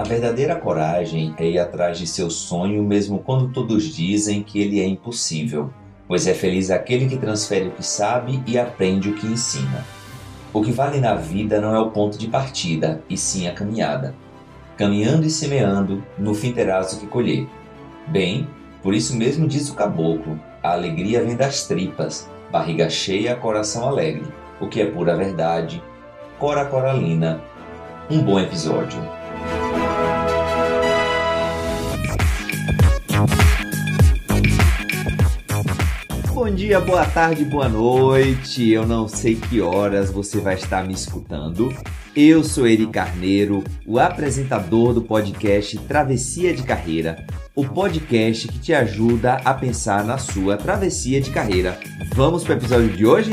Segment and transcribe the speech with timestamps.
[0.00, 4.80] A verdadeira coragem é ir atrás de seu sonho mesmo quando todos dizem que ele
[4.80, 5.70] é impossível,
[6.08, 9.84] pois é feliz aquele que transfere o que sabe e aprende o que ensina.
[10.54, 14.14] O que vale na vida não é o ponto de partida, e sim a caminhada.
[14.74, 17.46] Caminhando e semeando, no fim terás o que colher.
[18.06, 18.48] Bem,
[18.82, 24.24] por isso mesmo diz o caboclo: a alegria vem das tripas, barriga cheia, coração alegre.
[24.62, 25.82] O que é pura verdade.
[26.38, 27.42] Cora Coralina.
[28.10, 29.19] Um bom episódio.
[36.40, 38.66] Bom dia, boa tarde, boa noite.
[38.70, 41.70] Eu não sei que horas você vai estar me escutando.
[42.16, 48.72] Eu sou Eri Carneiro, o apresentador do podcast Travessia de Carreira, o podcast que te
[48.72, 51.78] ajuda a pensar na sua travessia de carreira.
[52.14, 53.32] Vamos para o episódio de hoje?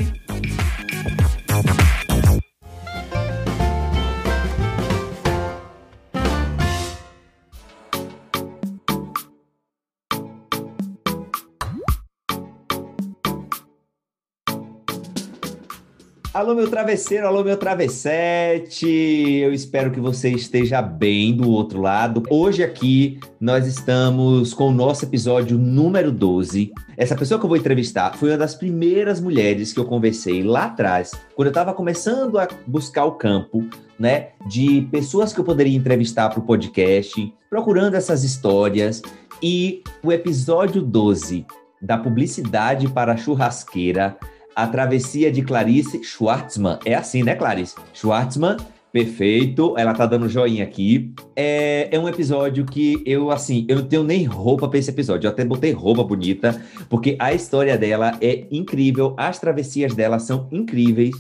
[16.37, 18.87] Alô, meu travesseiro, alô, meu travessete.
[18.87, 22.21] Eu espero que você esteja bem do outro lado.
[22.29, 26.71] Hoje aqui nós estamos com o nosso episódio número 12.
[26.95, 30.65] Essa pessoa que eu vou entrevistar foi uma das primeiras mulheres que eu conversei lá
[30.65, 33.67] atrás, quando eu estava começando a buscar o campo,
[33.97, 39.01] né, de pessoas que eu poderia entrevistar para o podcast, procurando essas histórias.
[39.41, 41.47] E o episódio 12
[41.81, 44.15] da publicidade para a churrasqueira
[44.57, 46.79] a Travessia de Clarice Schwartzman.
[46.83, 47.75] É assim, né, Clarice?
[47.93, 48.57] Schwartzman,
[48.91, 49.77] perfeito.
[49.77, 51.13] Ela tá dando joinha aqui.
[51.35, 55.27] É, é um episódio que eu, assim, eu não tenho nem roupa para esse episódio.
[55.27, 56.59] Eu até botei roupa bonita,
[56.89, 61.15] porque a história dela é incrível, as travessias dela são incríveis.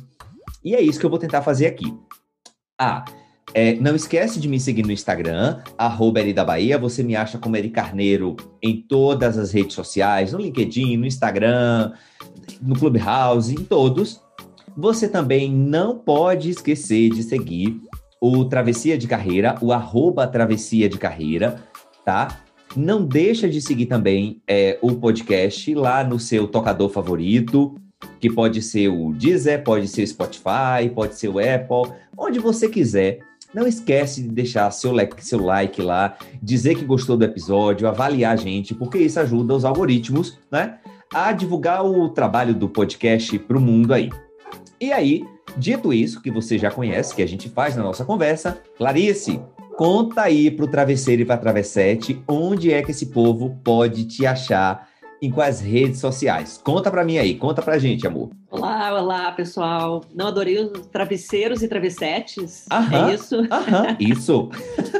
[0.65, 1.93] E é isso que eu vou tentar fazer aqui.
[2.81, 3.05] Ah,
[3.53, 6.77] é, não esquece de me seguir no Instagram, arroba da Bahia.
[6.77, 11.93] Você me acha como Eri Carneiro em todas as redes sociais, no LinkedIn, no Instagram,
[12.61, 14.21] no Clubhouse, em todos.
[14.75, 17.81] Você também não pode esquecer de seguir
[18.21, 21.63] o Travessia de Carreira, o arroba Travessia de Carreira,
[22.05, 22.43] tá?
[22.75, 27.75] Não deixa de seguir também é, o podcast lá no seu tocador favorito,
[28.19, 32.69] que pode ser o Deezer, pode ser o Spotify, pode ser o Apple, onde você
[32.69, 33.19] quiser.
[33.53, 38.33] Não esquece de deixar seu like, seu like lá, dizer que gostou do episódio, avaliar
[38.33, 40.77] a gente, porque isso ajuda os algoritmos, né?
[41.19, 44.11] A divulgar o trabalho do podcast para o mundo aí.
[44.79, 45.25] E aí,
[45.57, 49.41] dito isso, que você já conhece, que a gente faz na nossa conversa, Clarice,
[49.75, 54.05] conta aí para o travesseiro e para a travessete onde é que esse povo pode
[54.05, 54.89] te achar
[55.19, 56.61] em quais redes sociais?
[56.63, 58.29] Conta para mim aí, conta pra gente, amor.
[58.51, 60.03] Olá, olá, pessoal.
[60.13, 62.67] Não adorei os travesseiros e travessetes?
[62.71, 63.35] Aham, é isso?
[63.51, 64.49] Aham, isso.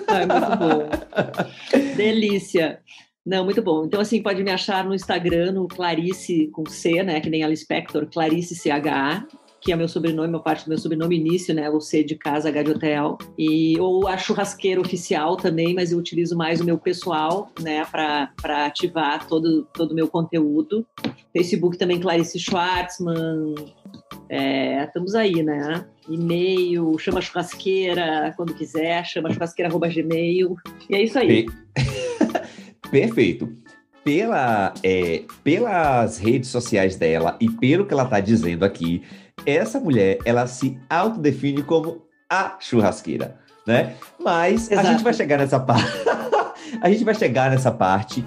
[0.08, 0.90] é muito bom.
[1.96, 2.80] Delícia.
[3.28, 3.84] Não, muito bom.
[3.84, 7.20] Então, assim, pode me achar no Instagram, no Clarice com C, né?
[7.20, 9.28] Que nem a Spector, Clarice CHA
[9.60, 11.70] que é meu sobrenome, uma parte do meu sobrenome início, né?
[11.70, 13.18] O C de casa, H de hotel.
[13.38, 17.84] E, ou a churrasqueira oficial também, mas eu utilizo mais o meu pessoal, né?
[17.86, 20.86] Para ativar todo o meu conteúdo.
[21.36, 23.56] Facebook também, Clarice Schwartzman.
[24.30, 25.86] É, estamos aí, né?
[26.08, 30.56] E-mail, chama churrasqueira quando quiser, chama churrasqueira.gmail.
[30.90, 31.46] E é isso aí.
[32.90, 33.58] Perfeito
[34.08, 39.04] pela, é, pelas redes sociais dela e pelo que ela está dizendo aqui,
[39.46, 43.36] essa mulher, ela se autodefine como a churrasqueira,
[43.66, 43.96] né?
[44.18, 44.80] Mas Exato.
[44.88, 45.92] a gente vai chegar nessa parte.
[46.82, 48.24] a gente vai chegar nessa parte.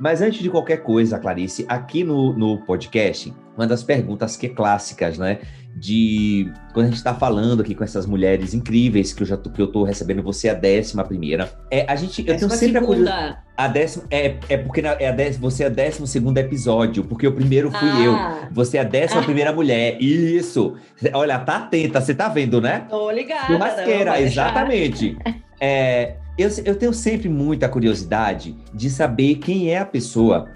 [0.00, 4.48] Mas antes de qualquer coisa, Clarice, aqui no, no podcast, uma das perguntas que é
[4.48, 5.40] clássicas, né?
[5.76, 9.50] De quando a gente está falando aqui com essas mulheres incríveis que eu já tô,
[9.50, 11.52] que eu tô recebendo, você é a décima primeira.
[11.70, 13.38] É, a gente, eu tenho sempre a curiosidade.
[13.56, 17.04] A décima é, é porque na, é a décima, você é a décimo segundo episódio,
[17.04, 18.02] porque o primeiro fui ah.
[18.02, 18.48] eu.
[18.52, 19.24] Você é a décima ah.
[19.24, 20.00] primeira mulher.
[20.00, 20.76] Isso.
[21.12, 22.86] Olha, tá atenta, você tá vendo, né?
[22.88, 23.46] Tô ligada.
[23.46, 25.18] Churrasqueira, exatamente.
[25.60, 30.48] É, eu, eu tenho sempre muita curiosidade de saber quem é a pessoa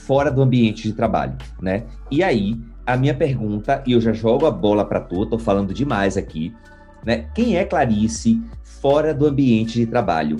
[0.00, 1.84] fora do ambiente de trabalho, né?
[2.10, 2.56] E aí,
[2.86, 6.54] a minha pergunta, e eu já jogo a bola para tu, tô falando demais aqui,
[7.04, 7.28] né?
[7.34, 10.38] Quem é Clarice fora do ambiente de trabalho?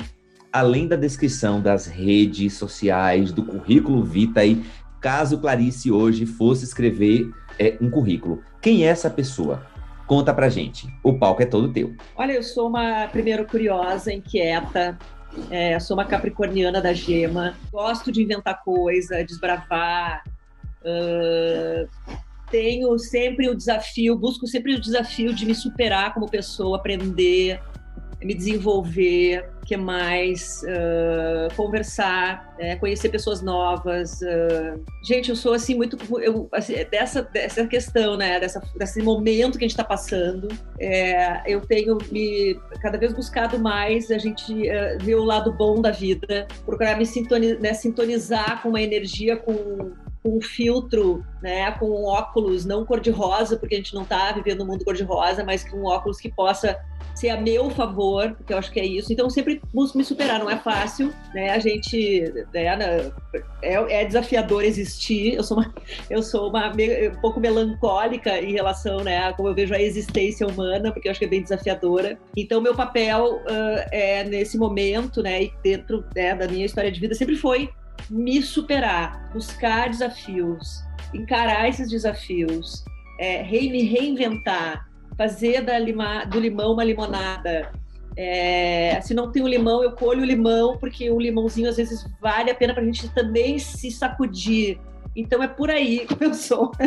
[0.53, 4.65] Além da descrição das redes sociais, do currículo Vitae,
[5.01, 9.63] caso Clarice hoje fosse escrever é, um currículo, quem é essa pessoa?
[10.09, 10.89] Conta pra gente.
[11.05, 11.95] O palco é todo teu.
[12.17, 14.99] Olha, eu sou uma, primeiro, curiosa, inquieta.
[15.51, 17.55] É, sou uma capricorniana da gema.
[17.71, 20.25] Gosto de inventar coisa, desbravar.
[20.81, 21.87] Uh,
[22.51, 27.61] tenho sempre o desafio, busco sempre o desafio de me superar como pessoa, aprender,
[28.23, 34.21] me desenvolver, que mais uh, conversar, é, conhecer pessoas novas.
[34.23, 34.83] Uh...
[35.05, 38.41] Gente, eu sou assim muito eu, assim, dessa dessa questão, né?
[38.41, 40.49] Dessa, desse momento que a gente está passando.
[40.81, 45.81] É, eu tenho me cada vez buscado mais a gente uh, ver o lado bom
[45.83, 49.93] da vida, procurar me sintonizar, né, sintonizar com uma energia, com
[50.23, 54.61] com um filtro, né, com um óculos não cor-de-rosa, porque a gente não está vivendo
[54.61, 56.79] no mundo cor-de-rosa, mas com um óculos que possa
[57.19, 59.13] ser a meu favor, porque eu acho que é isso.
[59.13, 61.51] Então, sempre busco me superar, não é fácil, né?
[61.51, 63.11] A gente né,
[63.61, 65.35] é, é desafiador existir.
[65.35, 65.75] Eu sou uma,
[66.09, 70.47] eu sou uma um pouco melancólica em relação, né, a como eu vejo a existência
[70.47, 72.19] humana, porque eu acho que é bem desafiadora.
[72.37, 77.01] Então, meu papel uh, é nesse momento, né, e dentro né, da minha história de
[77.01, 77.69] vida sempre foi
[78.11, 82.85] me superar, buscar desafios, encarar esses desafios,
[83.19, 87.71] é, me reinventar, fazer da lima, do limão uma limonada.
[88.17, 92.07] É, se não tem o limão, eu colho o limão, porque o limãozinho às vezes
[92.21, 94.79] vale a pena para a gente também se sacudir.
[95.15, 96.73] Então é por aí que eu sou.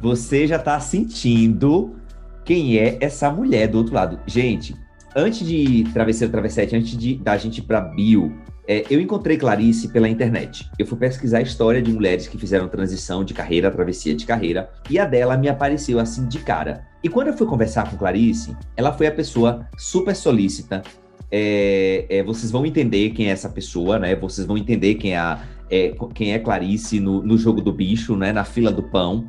[0.00, 1.96] Você já está sentindo
[2.44, 4.20] quem é essa mulher do outro lado.
[4.26, 4.76] Gente,
[5.16, 8.32] antes de Travesseiro Travessete, antes de da gente para bio,
[8.68, 10.68] é, eu encontrei Clarice pela internet.
[10.78, 14.70] Eu fui pesquisar a história de mulheres que fizeram transição de carreira, travessia de carreira,
[14.90, 16.84] e a dela me apareceu assim de cara.
[17.02, 20.82] E quando eu fui conversar com Clarice, ela foi a pessoa super solícita.
[21.30, 24.14] É, é, vocês vão entender quem é essa pessoa, né?
[24.16, 28.16] Vocês vão entender quem é, a, é, quem é Clarice no, no jogo do bicho,
[28.16, 28.32] né?
[28.32, 29.28] Na fila do pão.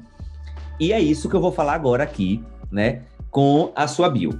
[0.79, 3.01] E é isso que eu vou falar agora aqui, né?
[3.29, 4.39] Com a sua bio.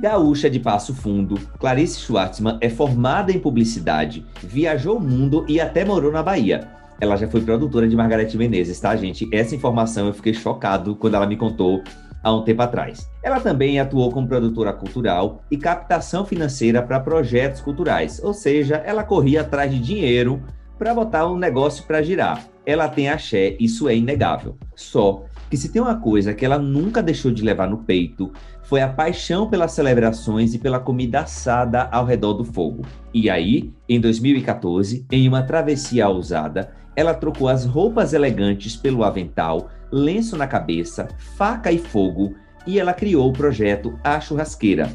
[0.00, 5.84] Gaúcha de Passo Fundo, Clarice Schwartzman é formada em publicidade, viajou o mundo e até
[5.84, 6.68] morou na Bahia.
[7.00, 9.28] Ela já foi produtora de Margarete Menezes, tá, gente?
[9.34, 11.82] Essa informação eu fiquei chocado quando ela me contou
[12.22, 13.10] há um tempo atrás.
[13.24, 19.02] Ela também atuou como produtora cultural e captação financeira para projetos culturais, ou seja, ela
[19.02, 20.40] corria atrás de dinheiro
[20.78, 22.46] para botar um negócio para girar.
[22.64, 24.56] Ela tem axé, isso é inegável.
[24.76, 28.32] Só que se tem uma coisa que ela nunca deixou de levar no peito,
[28.68, 32.84] foi a paixão pelas celebrações e pela comida assada ao redor do fogo.
[33.14, 39.70] E aí, em 2014, em uma travessia ousada, ela trocou as roupas elegantes pelo avental,
[39.90, 42.34] lenço na cabeça, faca e fogo,
[42.66, 44.92] e ela criou o projeto A Churrasqueira,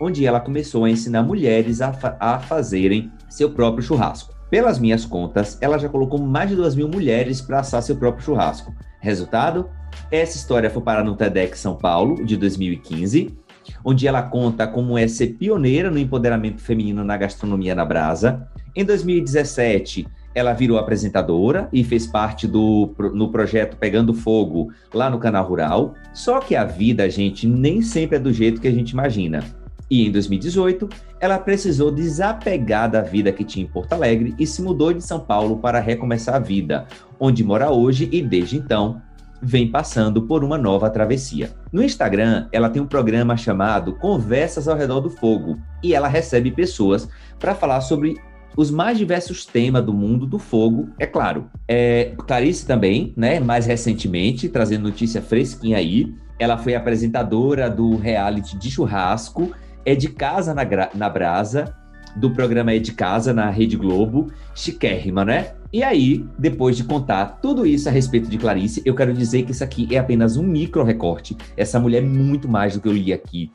[0.00, 4.36] onde ela começou a ensinar mulheres a, fa a fazerem seu próprio churrasco.
[4.48, 8.24] Pelas minhas contas, ela já colocou mais de duas mil mulheres para assar seu próprio
[8.24, 8.72] churrasco.
[9.00, 9.68] Resultado?
[10.10, 13.36] Essa história foi parar no TEDx São Paulo, de 2015,
[13.84, 18.48] onde ela conta como é ser pioneira no empoderamento feminino na gastronomia na brasa.
[18.74, 25.18] Em 2017, ela virou apresentadora e fez parte do no projeto Pegando Fogo lá no
[25.18, 25.94] canal Rural.
[26.12, 29.42] Só que a vida, gente, nem sempre é do jeito que a gente imagina.
[29.90, 30.88] E em 2018,
[31.20, 35.20] ela precisou desapegar da vida que tinha em Porto Alegre e se mudou de São
[35.20, 36.86] Paulo para recomeçar a vida,
[37.18, 39.00] onde mora hoje e desde então
[39.42, 41.50] vem passando por uma nova travessia.
[41.72, 46.50] No Instagram, ela tem um programa chamado Conversas ao Redor do Fogo e ela recebe
[46.50, 48.16] pessoas para falar sobre
[48.56, 51.50] os mais diversos temas do mundo do fogo, é claro.
[51.68, 58.56] É, Clarice também, né, mais recentemente, trazendo notícia fresquinha aí, ela foi apresentadora do reality
[58.56, 59.52] de churrasco,
[59.84, 60.62] é de casa na,
[60.94, 61.74] na brasa,
[62.16, 65.52] do programa É de Casa na Rede Globo, chiquérrima, né?
[65.72, 69.52] E aí, depois de contar tudo isso a respeito de Clarice, eu quero dizer que
[69.52, 71.36] isso aqui é apenas um micro recorte.
[71.56, 73.52] Essa mulher é muito mais do que eu li aqui,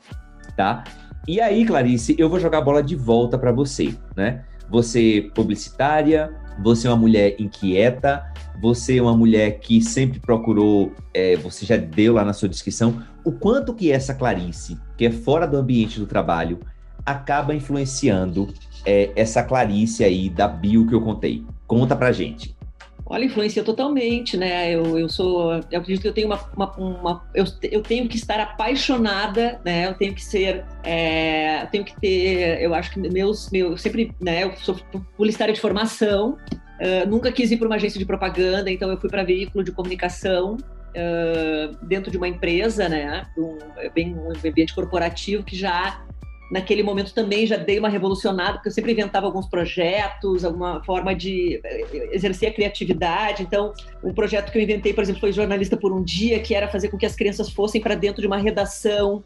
[0.56, 0.84] tá?
[1.26, 4.44] E aí, Clarice, eu vou jogar a bola de volta para você, né?
[4.70, 8.24] Você publicitária, você é uma mulher inquieta,
[8.60, 13.02] você é uma mulher que sempre procurou, é, você já deu lá na sua descrição,
[13.24, 16.60] o quanto que essa Clarice, que é fora do ambiente do trabalho,
[17.04, 18.52] acaba influenciando
[18.84, 21.44] é, essa Clarice aí da bio que eu contei.
[21.66, 22.54] Conta pra gente.
[23.04, 24.70] Olha, influencia totalmente, né?
[24.70, 28.16] Eu, eu sou, eu acredito que eu tenho uma, uma, uma eu, eu, tenho que
[28.16, 29.86] estar apaixonada, né?
[29.86, 34.14] Eu tenho que ser, é, eu tenho que ter, eu acho que meus, meu, sempre,
[34.20, 34.44] né?
[34.44, 34.76] Eu sou
[35.16, 36.38] publicitária de formação,
[36.80, 39.72] uh, nunca quis ir para uma agência de propaganda, então eu fui para veículo de
[39.72, 43.26] comunicação uh, dentro de uma empresa, né?
[43.36, 43.58] Um,
[43.94, 46.02] bem um ambiente corporativo que já
[46.52, 51.14] naquele momento também já dei uma revolucionada, porque eu sempre inventava alguns projetos, alguma forma
[51.14, 53.42] de eh, exercer a criatividade.
[53.42, 53.72] Então,
[54.04, 56.90] um projeto que eu inventei, por exemplo, foi Jornalista por um Dia, que era fazer
[56.90, 59.24] com que as crianças fossem para dentro de uma redação,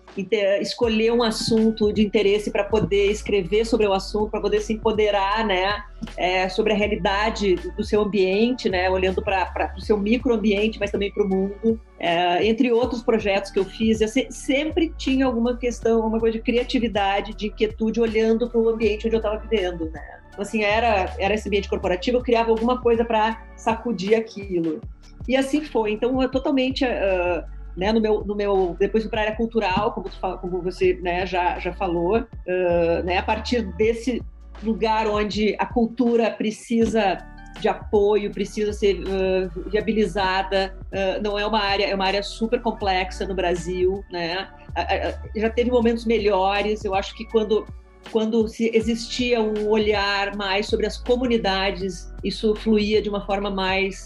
[0.60, 5.44] escolher um assunto de interesse para poder escrever sobre o assunto, para poder se empoderar,
[5.44, 5.82] né,
[6.16, 11.12] é, sobre a realidade do seu ambiente, né, olhando para o seu microambiente, mas também
[11.12, 11.80] para o mundo.
[11.98, 16.36] É, entre outros projetos que eu fiz, eu se, sempre tinha alguma questão, alguma coisa
[16.38, 20.20] de criatividade, de inquietude, olhando para o ambiente onde eu estava vivendo, né?
[20.28, 24.82] Então, assim, era, era esse ambiente corporativo, eu criava alguma coisa para sacudir aquilo.
[25.26, 25.92] E assim foi.
[25.92, 27.42] Então, eu totalmente, uh,
[27.74, 31.26] né, no meu, no meu, depois para a área cultural, como, tu, como você né,
[31.26, 34.22] já, já falou, uh, né, a partir desse
[34.62, 37.18] lugar onde a cultura precisa
[37.60, 40.76] de apoio, precisa ser uh, viabilizada.
[40.86, 44.48] Uh, não é uma área, é uma área super complexa no Brasil, né?
[44.70, 46.84] Uh, já teve momentos melhores.
[46.84, 47.66] Eu acho que quando
[48.12, 54.04] quando se existia um olhar mais sobre as comunidades, isso fluía de uma forma mais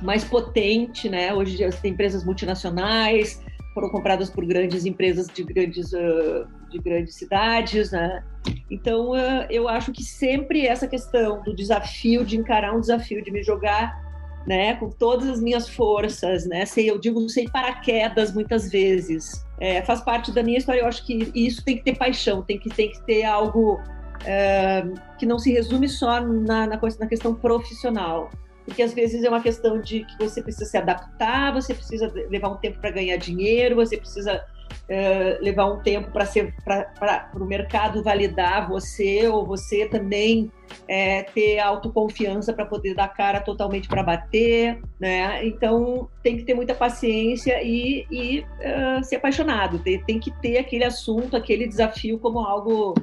[0.00, 1.34] mais potente, né?
[1.34, 3.42] Hoje as empresas multinacionais
[3.74, 8.24] foram compradas por grandes empresas de grandes de grandes cidades, né?
[8.70, 9.12] Então,
[9.50, 14.02] eu acho que sempre essa questão do desafio, de encarar um desafio, de me jogar
[14.46, 19.82] né, com todas as minhas forças, né, sei, eu digo sem paraquedas muitas vezes, é,
[19.82, 20.80] faz parte da minha história.
[20.80, 23.80] Eu acho que isso tem que ter paixão, tem que, tem que ter algo
[24.24, 24.84] é,
[25.18, 28.30] que não se resume só na, na, na questão profissional,
[28.64, 32.48] porque às vezes é uma questão de que você precisa se adaptar, você precisa levar
[32.48, 38.68] um tempo para ganhar dinheiro, você precisa uh, levar um tempo para o mercado validar
[38.68, 40.50] você, ou você também
[40.88, 45.44] é, ter autoconfiança para poder dar cara totalmente para bater, né?
[45.46, 50.58] Então tem que ter muita paciência e, e uh, ser apaixonado, tem, tem que ter
[50.58, 52.94] aquele assunto, aquele desafio como algo,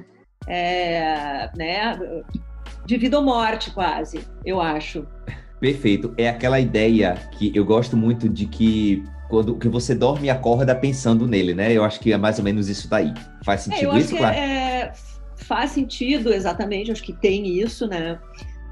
[0.47, 1.99] é, né?
[2.85, 5.05] De vida ou morte, quase, eu acho.
[5.59, 6.13] Perfeito.
[6.17, 10.73] É aquela ideia que eu gosto muito de que quando que você dorme e acorda
[10.75, 11.71] pensando nele, né?
[11.71, 13.13] Eu acho que é mais ou menos isso daí.
[13.43, 14.35] Faz é, sentido é, isso, claro?
[14.35, 14.91] É,
[15.35, 16.91] faz sentido, exatamente.
[16.91, 18.19] Acho que tem isso, né?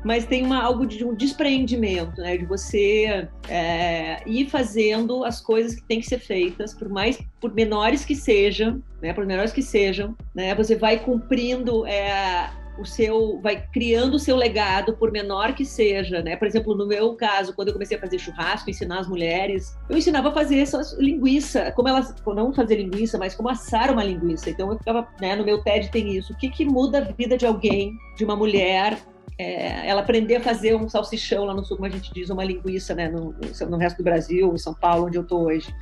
[0.03, 2.37] Mas tem uma, algo de um despreendimento, né?
[2.37, 7.53] De você é, ir fazendo as coisas que têm que ser feitas, por mais, por
[7.53, 9.13] menores que sejam, né?
[9.13, 10.55] Por menores que sejam, né?
[10.55, 16.21] Você vai cumprindo é, o seu, vai criando o seu legado, por menor que seja,
[16.21, 16.35] né?
[16.35, 19.97] Por exemplo, no meu caso, quando eu comecei a fazer churrasco, ensinar as mulheres, eu
[19.97, 24.49] ensinava a fazer essa linguiça, como elas, não fazer linguiça, mas como assar uma linguiça.
[24.49, 26.33] Então eu ficava, né, no meu TED tem isso.
[26.33, 28.97] O que que muda a vida de alguém, de uma mulher,
[29.39, 32.43] é, ela aprender a fazer um salsichão lá no sul, como a gente diz, uma
[32.43, 33.35] linguiça, né, no,
[33.69, 35.73] no resto do Brasil, em São Paulo, onde eu tô hoje.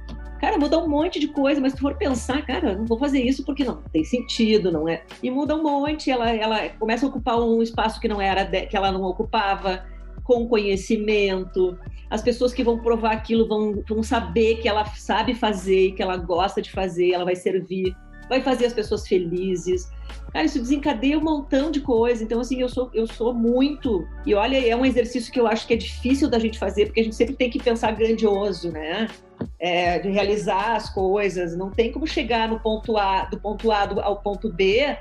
[0.46, 3.44] Cara, muda um monte de coisa, mas se for pensar, cara, não vou fazer isso
[3.44, 5.02] porque não tem sentido, não é?
[5.24, 8.78] E muda um monte, ela, ela começa a ocupar um espaço que não era que
[8.78, 9.84] ela não ocupava,
[10.24, 11.75] com conhecimento.
[12.12, 16.16] As pessoas que vão provar aquilo vão, vão saber que ela sabe fazer, que ela
[16.16, 17.98] gosta de fazer, ela vai servir,
[18.29, 19.89] vai fazer as pessoas felizes.
[20.32, 22.24] Cara, isso desencadeia um montão de coisa.
[22.24, 24.08] Então, assim, eu sou, eu sou muito.
[24.25, 27.00] E olha, é um exercício que eu acho que é difícil da gente fazer, porque
[27.00, 29.08] a gente sempre tem que pensar grandioso, né?
[29.60, 31.55] É, de realizar as coisas.
[31.55, 34.98] Não tem como chegar no ponto A, do ponto A ao ponto B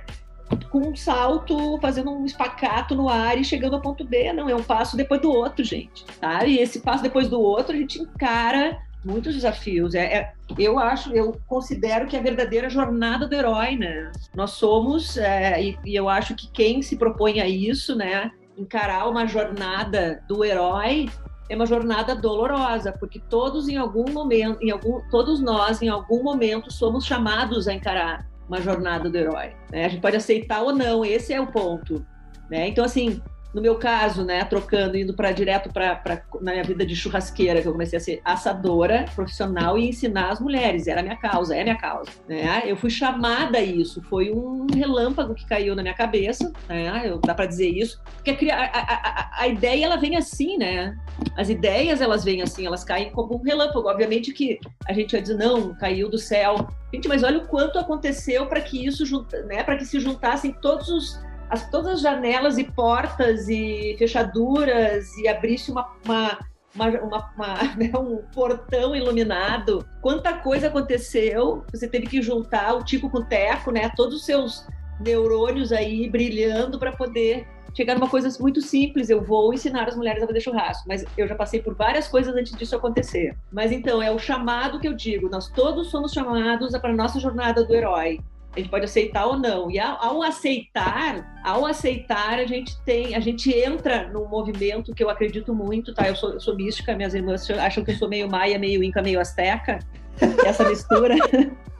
[0.70, 4.32] com um salto, fazendo um espacato no ar e chegando ao ponto B.
[4.32, 6.04] Não, é um passo depois do outro, gente.
[6.20, 6.44] Tá?
[6.44, 9.94] E esse passo depois do outro, a gente encara muitos desafios.
[9.94, 14.10] É, é, eu acho, eu considero que é a verdadeira jornada do herói, né?
[14.34, 19.08] Nós somos, é, e, e, eu acho que quem se propõe a isso, né, encarar
[19.08, 21.08] uma jornada do herói
[21.48, 26.22] é uma jornada dolorosa, porque todos em algum momento, em algum, todos nós em algum
[26.22, 29.52] momento somos chamados a encarar uma jornada do herói.
[29.70, 29.84] Né?
[29.84, 32.04] A gente pode aceitar ou não, esse é o ponto.
[32.50, 32.68] Né?
[32.68, 33.20] Então assim,
[33.54, 37.68] no meu caso, né, trocando, indo para direto para na minha vida de churrasqueira, que
[37.68, 41.60] eu comecei a ser assadora profissional e ensinar as mulheres, era a minha causa, é
[41.60, 42.64] a minha causa, né?
[42.66, 47.02] Eu fui chamada a isso, foi um relâmpago que caiu na minha cabeça, né?
[47.04, 50.96] Eu, dá para dizer isso, porque a, a, a, a, ideia ela vem assim, né?
[51.36, 53.88] As ideias elas vêm assim, elas caem como um relâmpago.
[53.88, 57.78] Obviamente que a gente vai dizer não, caiu do céu, gente, mas olha o quanto
[57.78, 59.04] aconteceu para que isso,
[59.46, 59.62] né?
[59.62, 65.28] Para que se juntassem todos os as, todas as janelas e portas e fechaduras e
[65.28, 66.38] abrisse uma, uma,
[66.74, 69.86] uma, uma, uma né, um portão iluminado.
[70.02, 73.90] Quanta coisa aconteceu, você teve que juntar o Tico com o Teco, né?
[73.96, 74.66] Todos os seus
[75.00, 79.08] neurônios aí brilhando para poder chegar numa coisa muito simples.
[79.08, 82.34] Eu vou ensinar as mulheres a fazer churrasco, mas eu já passei por várias coisas
[82.34, 83.36] antes disso acontecer.
[83.52, 85.28] Mas então é o chamado que eu digo.
[85.28, 88.20] Nós todos somos chamados para a nossa jornada do herói
[88.54, 89.70] a gente pode aceitar ou não.
[89.70, 95.02] E ao, ao, aceitar, ao aceitar, a gente tem, a gente entra num movimento que
[95.02, 96.08] eu acredito muito, tá?
[96.08, 99.02] Eu sou, eu sou mística, minhas irmãs acham que eu sou meio maia, meio inca,
[99.02, 99.80] meio asteca,
[100.46, 101.16] essa mistura.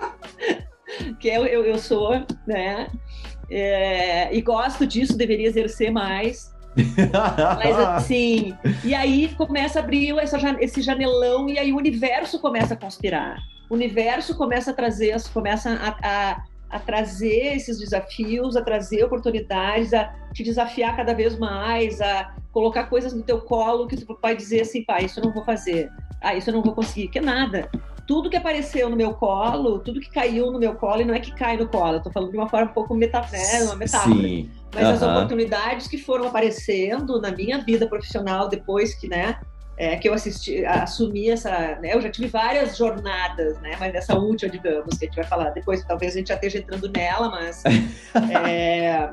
[1.21, 2.89] que eu, eu, eu, sou, né?
[3.51, 6.53] É, e gosto disso, deveria exercer mais.
[7.57, 12.75] Mas assim, e aí começa a abrir essa, esse janelão e aí o universo começa
[12.75, 13.39] a conspirar.
[13.71, 19.93] O universo começa a trazer, começa a, a a trazer esses desafios, a trazer oportunidades,
[19.95, 24.37] a te desafiar cada vez mais, a colocar coisas no teu colo que tu vai
[24.37, 25.91] dizer assim, pai, isso eu não vou fazer,
[26.21, 27.69] ah, isso eu não vou conseguir, que nada.
[28.07, 31.21] Tudo que apareceu no meu colo, tudo que caiu no meu colo, e não é
[31.21, 33.77] que cai no colo, eu tô falando de uma forma um pouco meta, né, uma
[33.77, 34.15] metáfora.
[34.15, 34.51] Sim.
[34.75, 39.39] Mas as oportunidades que foram aparecendo na minha vida profissional depois que, né,
[39.77, 41.51] é, que eu assisti, assumi essa,
[41.81, 45.25] né, eu já tive várias jornadas, né, mas essa última, digamos, que a gente vai
[45.25, 47.63] falar depois, talvez a gente já esteja entrando nela, mas
[48.41, 49.11] é,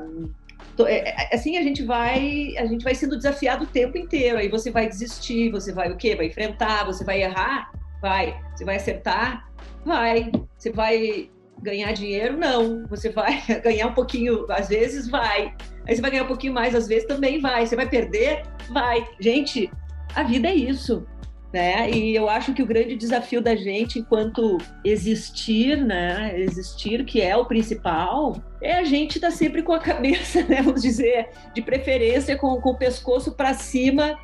[0.88, 4.38] é, assim a gente vai, a gente vai sendo desafiado o tempo inteiro.
[4.38, 6.16] Aí você vai desistir, você vai o quê?
[6.16, 9.48] Vai enfrentar, você vai errar, vai, você vai acertar,
[9.84, 11.30] vai, você vai
[11.62, 15.54] ganhar dinheiro, não, você vai ganhar um pouquinho, às vezes vai.
[15.86, 17.66] Aí você vai ganhar um pouquinho mais, às vezes também vai.
[17.66, 19.06] Você vai perder, vai.
[19.20, 19.70] Gente,
[20.14, 21.06] a vida é isso.
[21.52, 21.90] Né?
[21.90, 27.36] E eu acho que o grande desafio da gente, enquanto existir, né, existir que é
[27.36, 31.60] o principal, é a gente estar tá sempre com a cabeça, né, vamos dizer, de
[31.60, 34.18] preferência com, com o pescoço para cima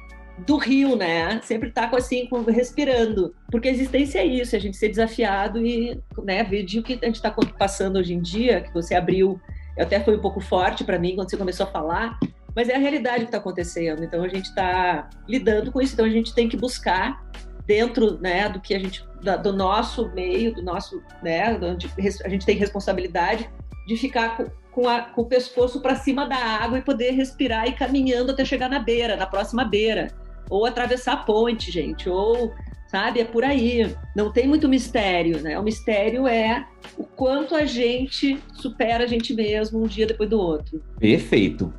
[0.47, 1.41] do rio, né?
[1.43, 4.89] Sempre tá com assim, com, respirando, porque a existência é isso, é a gente ser
[4.89, 8.95] desafiado e, né, ver o que a gente está passando hoje em dia, que você
[8.95, 9.39] abriu,
[9.79, 12.19] até foi um pouco forte para mim quando você começou a falar,
[12.55, 14.03] mas é a realidade que está acontecendo.
[14.03, 15.95] Então a gente está lidando com isso.
[15.95, 17.25] Então a gente tem que buscar
[17.67, 19.05] dentro, né, do que a gente,
[19.43, 21.91] do nosso meio, do nosso, né, onde
[22.25, 23.49] a gente tem responsabilidade
[23.87, 27.69] de ficar com, com, a, com o pescoço para cima da água e poder respirar
[27.69, 30.09] e caminhando até chegar na beira, na próxima beira,
[30.49, 32.55] ou atravessar a ponte, gente, ou
[32.89, 33.21] sabe?
[33.21, 33.95] É por aí.
[34.17, 35.59] Não tem muito mistério, né?
[35.59, 40.41] O mistério é o quanto a gente supera a gente mesmo um dia depois do
[40.41, 40.83] outro.
[40.99, 41.73] Perfeito.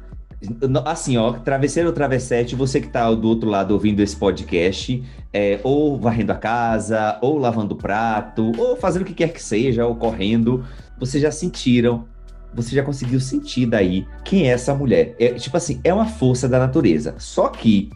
[0.85, 5.59] Assim, ó, travesseiro ou travessete, você que está do outro lado ouvindo esse podcast, é,
[5.63, 9.85] ou varrendo a casa, ou lavando o prato, ou fazendo o que quer que seja,
[9.85, 10.63] ou correndo,
[10.97, 12.05] vocês já sentiram,
[12.53, 15.15] você já conseguiu sentir daí quem é essa mulher.
[15.19, 17.15] É, tipo assim, é uma força da natureza.
[17.17, 17.89] Só que,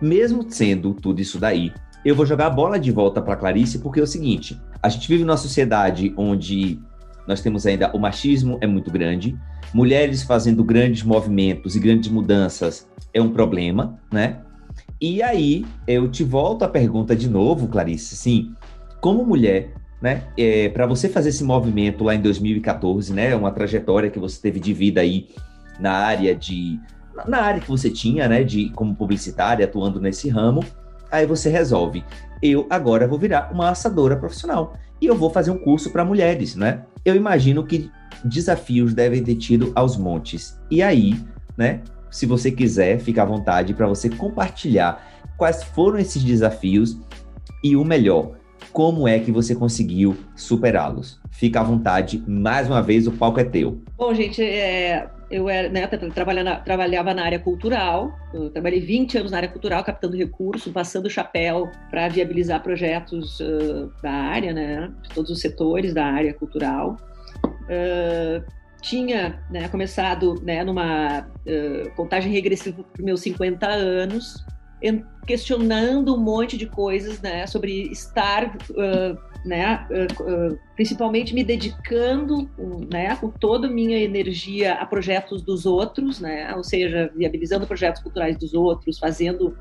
[0.00, 1.72] mesmo sendo tudo isso daí,
[2.04, 5.08] eu vou jogar a bola de volta para Clarice, porque é o seguinte: a gente
[5.08, 6.80] vive numa sociedade onde
[7.28, 9.36] nós temos ainda o machismo é muito grande,
[9.74, 14.38] mulheres fazendo grandes movimentos e grandes mudanças é um problema, né?
[14.98, 18.54] E aí eu te volto a pergunta de novo, Clarice, sim,
[19.00, 20.24] como mulher, né?
[20.38, 23.36] É, para você fazer esse movimento lá em 2014, né?
[23.36, 25.28] Uma trajetória que você teve de vida aí
[25.78, 26.80] na área de
[27.26, 28.42] na área que você tinha, né?
[28.42, 30.64] De como publicitária, atuando nesse ramo,
[31.10, 32.02] aí você resolve,
[32.42, 36.54] eu agora vou virar uma assadora profissional e eu vou fazer um curso para mulheres,
[36.56, 36.84] né?
[37.08, 37.90] Eu imagino que
[38.22, 40.60] desafios devem ter tido aos montes.
[40.70, 41.14] E aí,
[41.56, 41.80] né?
[42.10, 45.02] Se você quiser, fica à vontade para você compartilhar
[45.38, 46.98] quais foram esses desafios
[47.64, 48.32] e o melhor,
[48.72, 51.18] como é que você conseguiu superá-los.
[51.30, 53.80] Fica à vontade, mais uma vez, o palco é teu.
[53.96, 55.86] Bom, gente, é, eu era, né,
[56.64, 61.10] trabalhava na área cultural, eu trabalhei 20 anos na área cultural, captando recursos, passando o
[61.10, 66.96] chapéu para viabilizar projetos uh, da área, né, de todos os setores da área cultural.
[67.44, 68.42] Uh,
[68.80, 74.44] tinha né, começado né, numa uh, contagem regressiva para meus 50 anos,
[75.26, 78.56] questionando um monte de coisas né, sobre estar
[79.48, 79.86] né,
[80.76, 82.48] principalmente me dedicando,
[82.92, 88.02] né, com toda a minha energia a projetos dos outros, né, ou seja, viabilizando projetos
[88.02, 89.56] culturais dos outros, fazendo,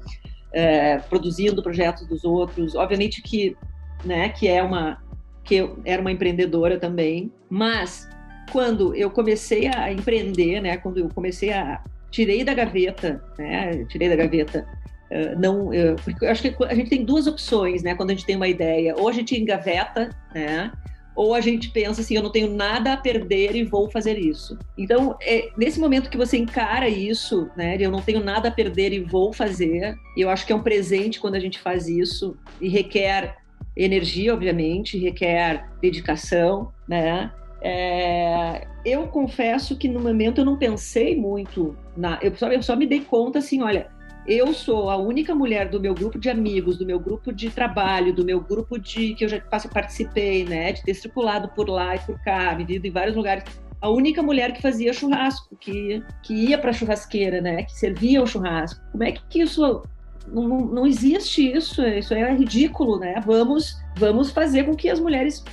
[0.52, 2.76] é, produzindo projetos dos outros.
[2.76, 3.56] Obviamente que,
[4.04, 5.02] né, que é uma
[5.44, 8.10] que eu era uma empreendedora também, mas
[8.52, 14.10] quando eu comecei a empreender, né, quando eu comecei a tirei da gaveta, né, tirei
[14.10, 14.68] da gaveta
[15.10, 17.96] Uh, não, uh, porque eu acho que a gente tem duas opções, né?
[17.96, 20.72] Quando a gente tem uma ideia, ou a gente engaveta, né?
[21.16, 24.58] Ou a gente pensa assim, eu não tenho nada a perder e vou fazer isso.
[24.78, 27.76] Então, é, nesse momento que você encara isso, né?
[27.80, 29.96] Eu não tenho nada a perder e vou fazer.
[30.16, 33.38] Eu acho que é um presente quando a gente faz isso e requer
[33.76, 37.32] energia, obviamente, requer dedicação, né?
[37.62, 42.76] É, eu confesso que no momento eu não pensei muito na, eu só, eu só
[42.76, 43.90] me dei conta assim, olha,
[44.28, 48.14] eu sou a única mulher do meu grupo de amigos, do meu grupo de trabalho,
[48.14, 52.00] do meu grupo de que eu já participei, né, de ter circulado por lá e
[52.00, 53.44] por cá, vivido em vários lugares.
[53.80, 58.28] A única mulher que fazia churrasco, que, que ia para churrasqueira, né, que servia o
[58.28, 58.82] churrasco.
[58.92, 59.84] Como é que isso
[60.28, 63.22] não, não, existe isso, isso é ridículo, né?
[63.26, 65.44] Vamos vamos fazer com que as mulheres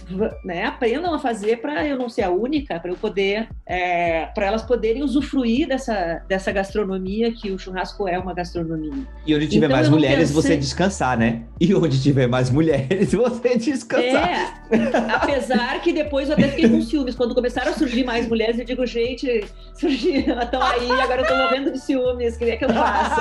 [0.44, 4.46] né, aprendam a fazer para eu não ser a única, para eu poder, é, para
[4.46, 8.92] elas poderem usufruir dessa, dessa gastronomia que o churrasco é uma gastronomia.
[9.26, 10.42] E onde tiver então, mais mulheres, pensei...
[10.42, 11.42] você descansar, né?
[11.60, 14.64] E onde tiver mais mulheres, você descansar.
[14.70, 17.14] É, apesar que depois eu até fiquei com ciúmes.
[17.14, 21.36] Quando começaram a surgir mais mulheres, eu digo, gente, surgiram, estão aí, agora eu tô
[21.36, 23.20] morrendo de ciúmes, que é que eu faço?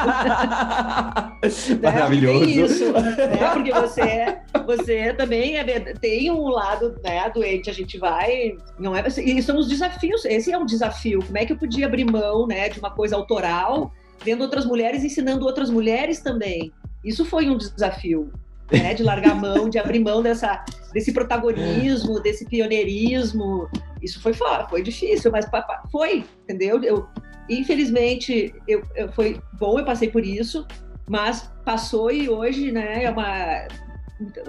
[1.81, 2.43] Maravilhoso.
[2.43, 3.49] É, isso, né?
[3.53, 8.57] Porque você, você também é, tem um lado né, doente, a gente vai.
[8.79, 10.25] não é E são os desafios.
[10.25, 11.19] Esse é um desafio.
[11.23, 13.91] Como é que eu podia abrir mão né, de uma coisa autoral,
[14.23, 16.71] vendo outras mulheres ensinando outras mulheres também?
[17.03, 18.31] Isso foi um desafio.
[18.71, 23.69] Né, de largar mão, de abrir mão dessa, desse protagonismo, desse pioneirismo.
[24.01, 24.33] Isso foi,
[24.67, 25.45] foi difícil, mas
[25.91, 26.81] foi, entendeu?
[26.83, 27.05] Eu,
[27.47, 30.65] infelizmente, eu, eu, foi bom, eu passei por isso,
[31.07, 33.67] mas passou e hoje, né, é uma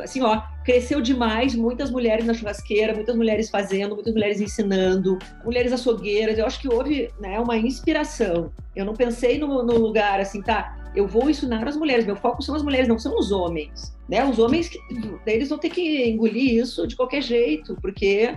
[0.03, 5.73] assim, ó, cresceu demais, muitas mulheres na churrasqueira, muitas mulheres fazendo, muitas mulheres ensinando, mulheres
[5.73, 6.39] açougueiras.
[6.39, 8.53] Eu acho que houve né, uma inspiração.
[8.75, 10.77] Eu não pensei no, no lugar assim, tá?
[10.95, 12.07] Eu vou ensinar as mulheres.
[12.07, 13.97] Meu foco são as mulheres, não são os homens.
[14.09, 14.25] Né?
[14.25, 14.71] Os homens,
[15.27, 18.37] eles vão ter que engolir isso de qualquer jeito, porque.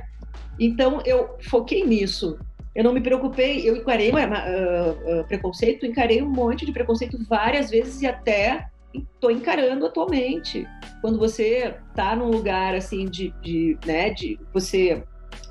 [0.59, 2.39] Então, eu foquei nisso.
[2.73, 7.71] Eu não me preocupei, eu encarei uh, uh, preconceito, encarei um monte de preconceito várias
[7.71, 8.67] vezes e até
[9.15, 10.67] estou encarando atualmente.
[11.01, 15.03] Quando você está num lugar assim de, de, né, de você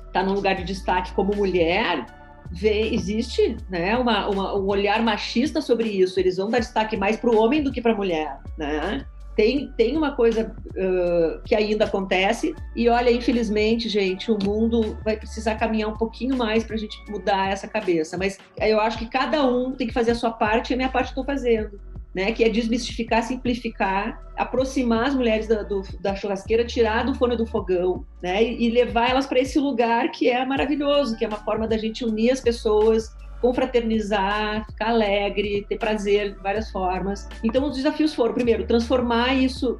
[0.05, 2.05] está num lugar de destaque como mulher,
[2.51, 6.19] vê, existe né, uma, uma, um olhar machista sobre isso.
[6.19, 9.05] Eles vão dar destaque mais para o homem do que para a mulher, né?
[9.35, 15.15] Tem, tem uma coisa uh, que ainda acontece, e olha, infelizmente, gente, o mundo vai
[15.15, 18.17] precisar caminhar um pouquinho mais para a gente mudar essa cabeça.
[18.17, 20.89] Mas eu acho que cada um tem que fazer a sua parte, e a minha
[20.89, 21.79] parte estou fazendo
[22.17, 27.37] né, que é desmistificar, simplificar, aproximar as mulheres da, do, da churrasqueira, tirar do forno
[27.37, 31.37] do fogão, né, e, levar elas para esse lugar que é maravilhoso, que é uma
[31.37, 37.27] forma da gente unir as pessoas, confraternizar, ficar alegre, ter prazer de várias formas.
[37.43, 39.79] Então, os desafios foram, primeiro, transformar isso,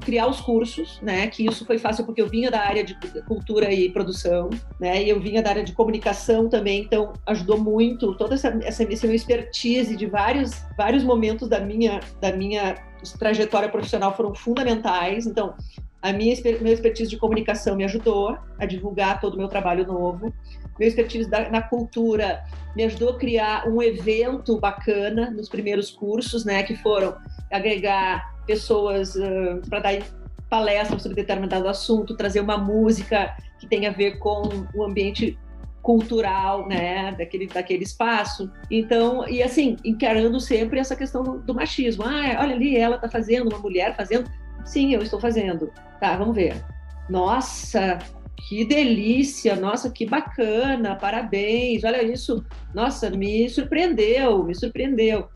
[0.00, 1.26] criar os cursos, né?
[1.26, 5.02] Que isso foi fácil porque eu vinha da área de cultura e produção, né?
[5.02, 9.16] E eu vinha da área de comunicação também, então ajudou muito toda essa, essa, minha
[9.16, 12.76] expertise de vários, vários momentos da minha, da minha
[13.18, 15.26] trajetória profissional foram fundamentais.
[15.26, 15.54] Então,
[16.00, 20.32] a minha meu expertise de comunicação me ajudou a divulgar todo o meu trabalho novo.
[20.78, 22.44] Meu expertise na cultura
[22.76, 27.16] me ajudou a criar um evento bacana nos primeiros cursos, né, que foram
[27.50, 29.98] agregar pessoas uh, para dar
[30.48, 35.38] palestras sobre determinado assunto, trazer uma música que tenha a ver com o ambiente
[35.82, 38.50] cultural, né, daquele, daquele espaço.
[38.70, 42.04] Então, e assim, encarando sempre essa questão do, do machismo.
[42.04, 44.30] Ah, olha ali, ela está fazendo, uma mulher fazendo.
[44.64, 45.72] Sim, eu estou fazendo.
[46.00, 46.62] Tá, vamos ver.
[47.08, 47.98] Nossa,
[48.46, 55.28] que delícia, nossa, que bacana, parabéns, olha isso, nossa, me surpreendeu, me surpreendeu.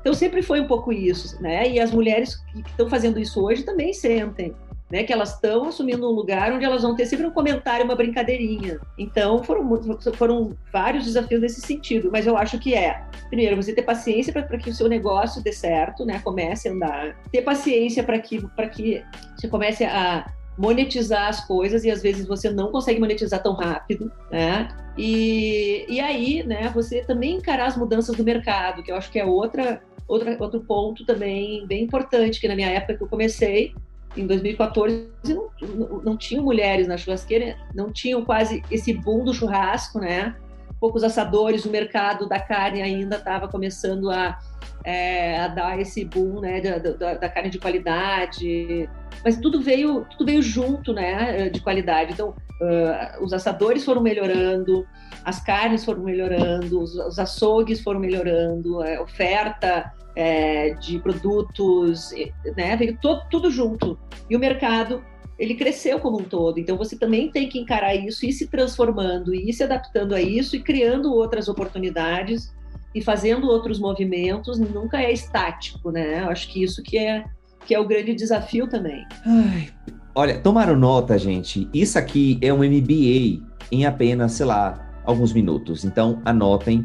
[0.00, 1.68] Então sempre foi um pouco isso, né?
[1.68, 4.52] E as mulheres que estão fazendo isso hoje também sentem,
[4.90, 5.04] né?
[5.04, 8.78] Que elas estão assumindo um lugar onde elas vão ter sempre um comentário, uma brincadeirinha.
[8.98, 9.80] Então foram,
[10.14, 14.58] foram vários desafios nesse sentido, mas eu acho que é, primeiro, você ter paciência para
[14.58, 16.20] que o seu negócio dê certo, né?
[16.22, 19.02] Comece a andar, ter paciência para que, que
[19.36, 24.10] você comece a monetizar as coisas e às vezes você não consegue monetizar tão rápido,
[24.30, 24.68] né?
[24.96, 29.18] E, e aí, né, você também encarar as mudanças do mercado, que eu acho que
[29.18, 33.74] é outra, outra outro ponto também bem importante, que na minha época que eu comecei,
[34.16, 39.32] em 2014 não, não, não tinham mulheres na churrasqueira, não tinham quase esse boom do
[39.32, 40.36] churrasco, né?
[40.78, 44.38] Poucos assadores, o mercado da carne ainda estava começando a,
[44.84, 48.90] é, a dar esse boom, né, da, da, da, carne de qualidade.
[49.24, 52.12] Mas tudo veio, tudo veio junto, né, de qualidade.
[52.12, 54.84] Então, uh, os assadores foram melhorando,
[55.24, 62.10] as carnes foram melhorando, os, os açougues foram melhorando, a oferta é, de produtos,
[62.56, 62.76] né?
[62.76, 63.98] Veio todo, tudo junto.
[64.28, 65.02] E o mercado,
[65.38, 66.58] ele cresceu como um todo.
[66.58, 70.56] Então, você também tem que encarar isso, ir se transformando, ir se adaptando a isso
[70.56, 72.54] e criando outras oportunidades
[72.94, 74.58] e fazendo outros movimentos.
[74.58, 76.22] Nunca é estático, né?
[76.22, 77.24] Eu acho que isso que é,
[77.66, 79.06] que é o grande desafio também.
[79.24, 79.68] Ai,
[80.14, 81.68] olha, tomaram nota, gente.
[81.72, 85.84] Isso aqui é um MBA em apenas, sei lá, alguns minutos.
[85.84, 86.84] Então, anotem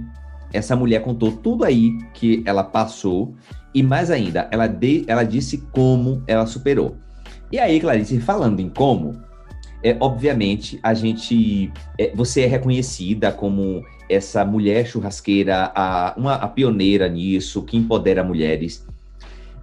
[0.53, 3.35] essa mulher contou tudo aí que ela passou
[3.73, 6.97] e mais ainda, ela, de, ela disse como ela superou.
[7.51, 9.21] E aí, Clarice, falando em como,
[9.83, 16.47] é, obviamente a gente, é, você é reconhecida como essa mulher churrasqueira, a, uma, a
[16.47, 18.85] pioneira nisso, que empodera mulheres.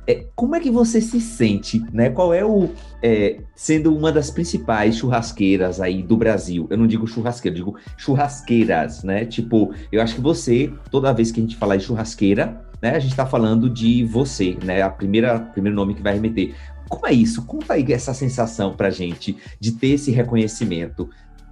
[0.07, 2.11] É, como é que você se sente, né?
[2.11, 2.71] Qual é o
[3.03, 6.67] é, sendo uma das principais churrasqueiras aí do Brasil?
[6.71, 9.25] Eu não digo churrasqueira, digo churrasqueiras, né?
[9.25, 12.99] Tipo, eu acho que você, toda vez que a gente falar de churrasqueira, né, a
[12.99, 14.83] gente está falando de você, né?
[14.83, 16.55] A primeira primeiro nome que vai remeter.
[16.89, 17.47] Como é isso?
[17.47, 21.09] Conta aí essa sensação pra gente de ter esse reconhecimento,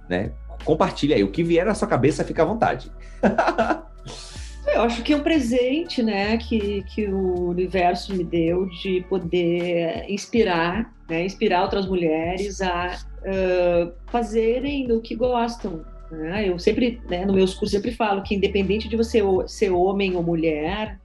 [0.07, 0.31] né?
[0.63, 2.91] Compartilha aí o que vier na sua cabeça, fica à vontade.
[4.67, 10.05] Eu acho que é um presente, né, que, que o universo me deu de poder
[10.09, 15.85] inspirar, né, inspirar outras mulheres a uh, fazerem o que gostam.
[16.09, 16.49] Né?
[16.49, 20.23] Eu sempre, né, no meus cursos, sempre falo que independente de você ser homem ou
[20.23, 20.99] mulher,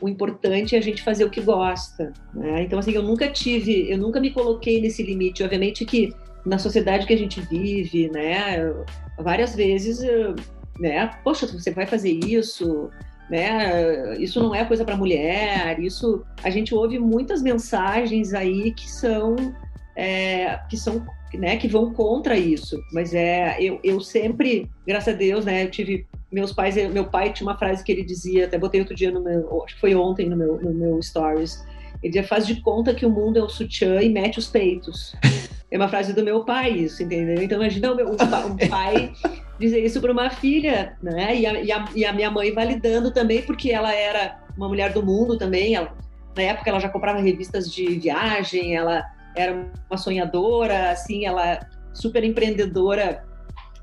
[0.00, 2.12] o importante é a gente fazer o que gosta.
[2.34, 2.62] Né?
[2.62, 5.42] Então, assim, eu nunca tive, eu nunca me coloquei nesse limite.
[5.42, 6.12] Obviamente que
[6.44, 8.72] na sociedade que a gente vive, né,
[9.18, 10.00] várias vezes
[10.82, 11.10] né?
[11.22, 12.90] Poxa, você vai fazer isso,
[13.30, 14.18] né?
[14.18, 15.78] Isso não é coisa para mulher.
[15.78, 19.36] Isso a gente ouve muitas mensagens aí que são
[19.94, 22.82] é, que são né, que vão contra isso.
[22.92, 25.64] Mas é eu, eu sempre, graças a Deus, né?
[25.64, 28.94] Eu tive meus pais, meu pai tinha uma frase que ele dizia, até botei outro
[28.94, 31.64] dia no meu, acho que foi ontem no meu, no meu stories.
[32.02, 35.14] Ele dizia, faz de conta que o mundo é o sutiã e mete os peitos.
[35.70, 37.42] É uma frase do meu pai, isso, entendeu?
[37.42, 39.12] Então, imagina o meu o pai
[39.62, 41.36] dizer isso para uma filha, né?
[41.36, 44.92] E a, e, a, e a, minha mãe validando também, porque ela era uma mulher
[44.92, 45.74] do mundo também.
[45.74, 45.96] Ela,
[46.36, 49.04] na época, ela já comprava revistas de viagem, ela
[49.36, 51.60] era uma sonhadora, assim, ela
[51.94, 53.24] super empreendedora,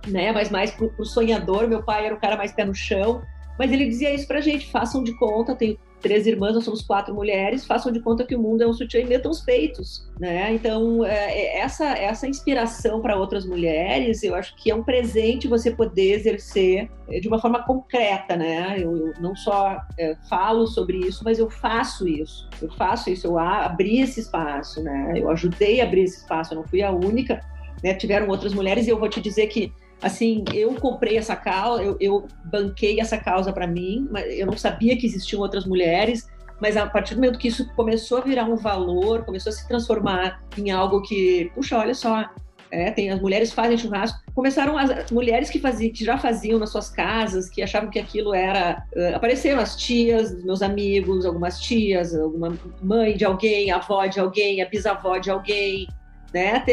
[0.08, 0.32] né?
[0.32, 1.68] Mas mais pro, pro sonhador.
[1.68, 3.22] Meu pai era o cara mais pé no chão.
[3.58, 7.14] Mas ele dizia isso pra gente: façam de conta, tenho três irmãs, nós somos quatro
[7.14, 10.54] mulheres, façam de conta que o mundo é um sutiã e metam os peitos, né?
[10.54, 15.48] Então, é, é essa, essa inspiração para outras mulheres, eu acho que é um presente
[15.48, 18.78] você poder exercer é, de uma forma concreta, né?
[18.78, 22.50] Eu, eu não só é, falo sobre isso, mas eu faço isso.
[22.62, 25.14] Eu faço isso, eu abri esse espaço, né?
[25.16, 27.42] Eu ajudei a abrir esse espaço, eu não fui a única,
[27.84, 27.94] né?
[27.94, 31.98] Tiveram outras mulheres e eu vou te dizer que assim, eu comprei essa causa, eu,
[32.00, 36.28] eu banquei essa causa para mim, mas eu não sabia que existiam outras mulheres,
[36.60, 39.68] mas a partir do momento que isso começou a virar um valor, começou a se
[39.68, 42.30] transformar em algo que, puxa, olha só,
[42.72, 46.70] é, tem as mulheres fazem churrasco, começaram as mulheres que faziam, que já faziam nas
[46.70, 52.14] suas casas, que achavam que aquilo era, uh, apareceram as tias, meus amigos, algumas tias,
[52.14, 55.88] alguma mãe de alguém, avó de alguém, a bisavó de alguém,
[56.34, 56.63] né?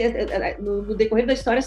[0.58, 1.62] No, no, decorrer da história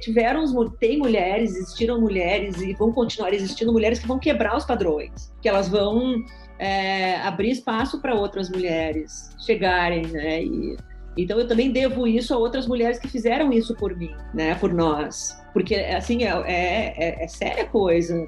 [0.00, 0.44] tiveram
[0.78, 5.48] tem mulheres, existiram mulheres e vão continuar existindo mulheres que vão quebrar os padrões, que
[5.48, 6.22] elas vão
[6.58, 10.44] é, abrir espaço para outras mulheres chegarem, né?
[10.44, 10.76] E,
[11.16, 14.54] então eu também devo isso a outras mulheres que fizeram isso por mim, né?
[14.54, 18.26] Por nós, porque assim é, é, é, é séria coisa,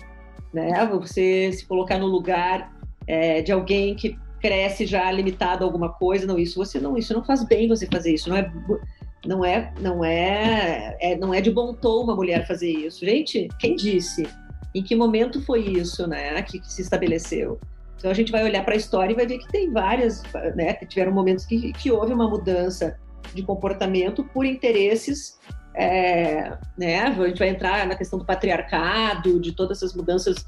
[0.53, 0.87] né?
[0.87, 2.73] Você se colocar no lugar
[3.45, 7.24] de alguém que cresce já limitado a alguma coisa, não, isso você não, isso não
[7.24, 8.52] faz bem você fazer isso, não é
[9.26, 13.07] não é, não é, é não é de bom tom uma mulher fazer isso.
[13.07, 14.28] Gente, quem disse?
[14.74, 17.59] Em que momento foi isso, né, que, que se estabeleceu?
[17.96, 20.22] Então a gente vai olhar para a história e vai ver que tem várias,
[20.54, 22.98] né, tiveram momentos que, que houve uma mudança
[23.33, 25.38] de comportamento por interesses
[25.74, 30.44] é, né, a gente vai entrar na questão do patriarcado, de todas essas mudanças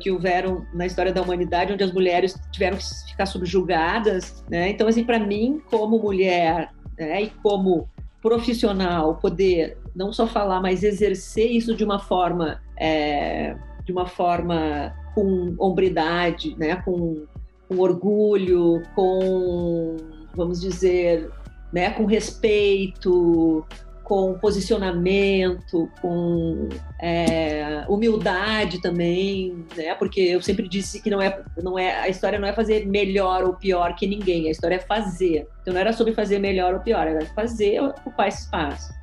[0.00, 4.70] que houveram na história da humanidade, onde as mulheres tiveram que ficar subjugadas, né?
[4.70, 7.88] Então, assim, para mim, como mulher, né, e como
[8.20, 14.94] profissional, poder não só falar, mas exercer isso de uma forma, é, de uma forma
[15.14, 17.26] com hombridade, né, com,
[17.68, 19.96] com orgulho, com,
[20.34, 21.28] vamos dizer,
[21.72, 23.66] né, com respeito,
[24.02, 26.68] com posicionamento, com
[27.00, 29.94] é, humildade também, né?
[29.94, 33.44] Porque eu sempre disse que não é, não é a história não é fazer melhor
[33.44, 35.48] ou pior que ninguém, a história é fazer.
[35.62, 39.01] Então não era sobre fazer melhor ou pior, era fazer ocupar esse espaço.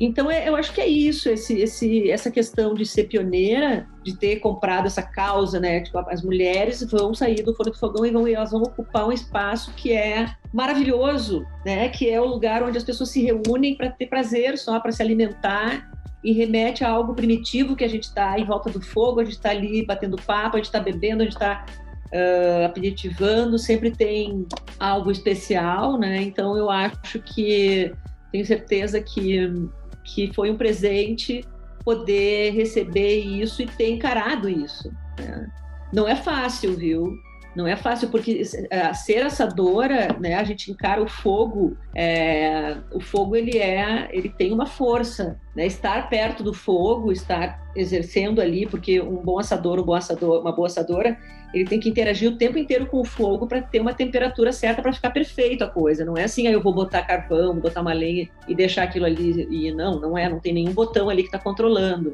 [0.00, 4.16] Então, é, eu acho que é isso, esse, esse, essa questão de ser pioneira, de
[4.16, 5.82] ter comprado essa causa, né?
[5.82, 9.12] Tipo, as mulheres vão sair do Foro do Fogão e vão, elas vão ocupar um
[9.12, 11.90] espaço que é maravilhoso, né?
[11.90, 15.02] Que é o lugar onde as pessoas se reúnem para ter prazer só, para se
[15.02, 15.90] alimentar
[16.24, 19.34] e remete a algo primitivo que a gente está em volta do fogo, a gente
[19.34, 21.66] está ali batendo papo, a gente está bebendo, a gente está
[22.06, 24.46] uh, aperitivando, sempre tem
[24.78, 26.22] algo especial, né?
[26.22, 27.92] Então eu acho que
[28.32, 29.50] tenho certeza que
[30.14, 31.44] que foi um presente
[31.84, 34.92] poder receber isso e ter encarado isso.
[35.18, 35.48] Né?
[35.92, 37.16] Não é fácil, viu?
[37.54, 40.34] Não é fácil porque é, ser assadora, né?
[40.34, 41.76] A gente encara o fogo.
[41.94, 45.66] É, o fogo ele é, ele tem uma força, né?
[45.66, 50.52] Estar perto do fogo, estar exercendo ali, porque um bom assador, um bom assador, uma
[50.52, 51.18] boa assadora,
[51.52, 54.80] ele tem que interagir o tempo inteiro com o fogo para ter uma temperatura certa
[54.80, 56.04] para ficar perfeito a coisa.
[56.04, 59.48] Não é assim, aí eu vou botar carvão, botar uma lenha e deixar aquilo ali.
[59.50, 62.12] E não, não é, não tem nenhum botão ali que está controlando.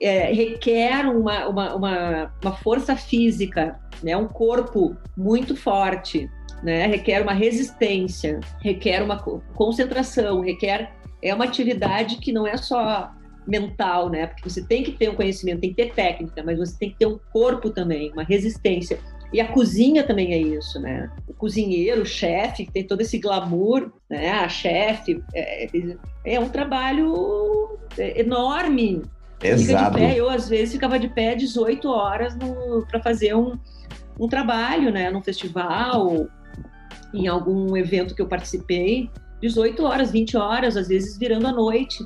[0.00, 4.14] É, requer uma, uma, uma, uma, força física, né?
[4.14, 6.28] um corpo muito forte,
[6.62, 6.86] né?
[6.86, 13.10] requer uma resistência, requer uma concentração, requer é uma atividade que não é só
[13.46, 14.26] mental, né?
[14.26, 16.98] Porque você tem que ter um conhecimento, tem que ter técnica, mas você tem que
[16.98, 18.98] ter um corpo também, uma resistência.
[19.32, 21.10] E a cozinha também é isso, né?
[21.26, 24.30] O cozinheiro, o chefe, tem todo esse glamour, né?
[24.30, 25.68] A chefe, é,
[26.24, 29.02] é um trabalho enorme.
[29.42, 29.98] Exato.
[29.98, 32.36] Pé, eu, às vezes, ficava de pé 18 horas
[32.90, 33.58] para fazer um,
[34.18, 35.10] um trabalho, né?
[35.10, 36.26] Num festival,
[37.12, 39.10] em algum evento que eu participei.
[39.40, 42.02] 18 horas, 20 horas, às vezes virando a noite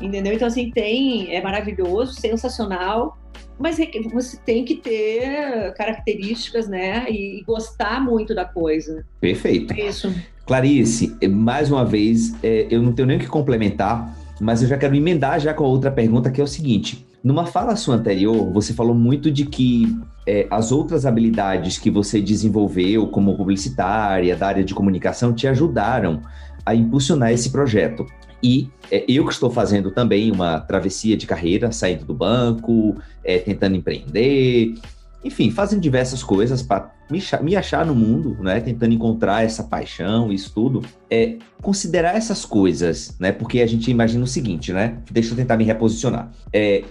[0.00, 0.32] entendeu?
[0.32, 3.18] Então, assim, tem, é maravilhoso, sensacional,
[3.58, 3.78] mas
[4.12, 9.04] você tem que ter características, né, e, gostar muito da coisa.
[9.20, 9.72] Perfeito.
[9.74, 10.12] É isso.
[10.46, 14.78] Clarice, mais uma vez, é, eu não tenho nem o que complementar, mas eu já
[14.78, 17.06] quero emendar já com a outra pergunta, que é o seguinte.
[17.22, 19.94] Numa fala sua anterior, você falou muito de que
[20.26, 26.22] é, as outras habilidades que você desenvolveu como publicitária, da área de comunicação, te ajudaram
[26.64, 28.06] a impulsionar esse projeto.
[28.42, 33.38] E é, eu que estou fazendo também uma travessia de carreira, saindo do banco, é,
[33.38, 34.74] tentando empreender,
[35.22, 38.60] enfim, fazendo diversas coisas para me, me, achar no mundo, né?
[38.60, 40.82] Tentando encontrar essa paixão, isso tudo.
[41.10, 43.30] É considerar essas coisas, né?
[43.30, 44.98] Porque a gente imagina o seguinte, né?
[45.10, 46.30] Deixa eu tentar me reposicionar.
[46.52, 46.84] É,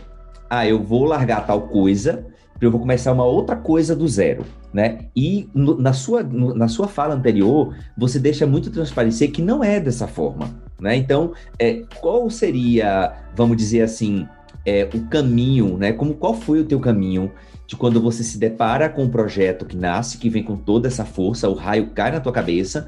[0.50, 2.26] ah, eu vou largar tal coisa,
[2.62, 5.00] eu vou começar uma outra coisa do zero, né?
[5.16, 9.64] E no, na, sua, no, na sua fala anterior, você deixa muito transparecer que não
[9.64, 10.96] é dessa forma, né?
[10.96, 14.28] Então, é, qual seria, vamos dizer assim,
[14.66, 15.94] é, o caminho, né?
[15.94, 17.32] Como qual foi o teu caminho
[17.70, 21.06] de quando você se depara com um projeto que nasce, que vem com toda essa
[21.06, 22.88] força, o raio cai na tua cabeça,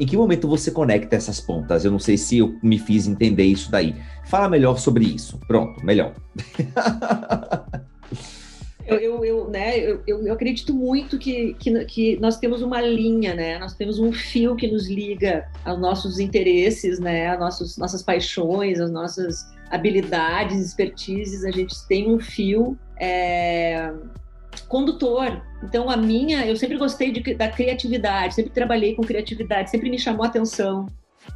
[0.00, 1.84] em que momento você conecta essas pontas?
[1.84, 3.94] Eu não sei se eu me fiz entender isso daí.
[4.24, 5.38] Fala melhor sobre isso.
[5.46, 6.14] Pronto, melhor.
[8.84, 13.32] Eu, eu, eu, né, eu, eu, acredito muito que, que, que, nós temos uma linha,
[13.32, 13.56] né?
[13.56, 17.28] Nós temos um fio que nos liga aos nossos interesses, né?
[17.28, 21.44] As nossos, nossas paixões, as nossas habilidades, expertises.
[21.44, 23.92] A gente tem um fio é,
[24.68, 25.42] condutor.
[25.62, 29.98] Então, a minha, eu sempre gostei de, da criatividade, sempre trabalhei com criatividade, sempre me
[29.98, 30.86] chamou atenção,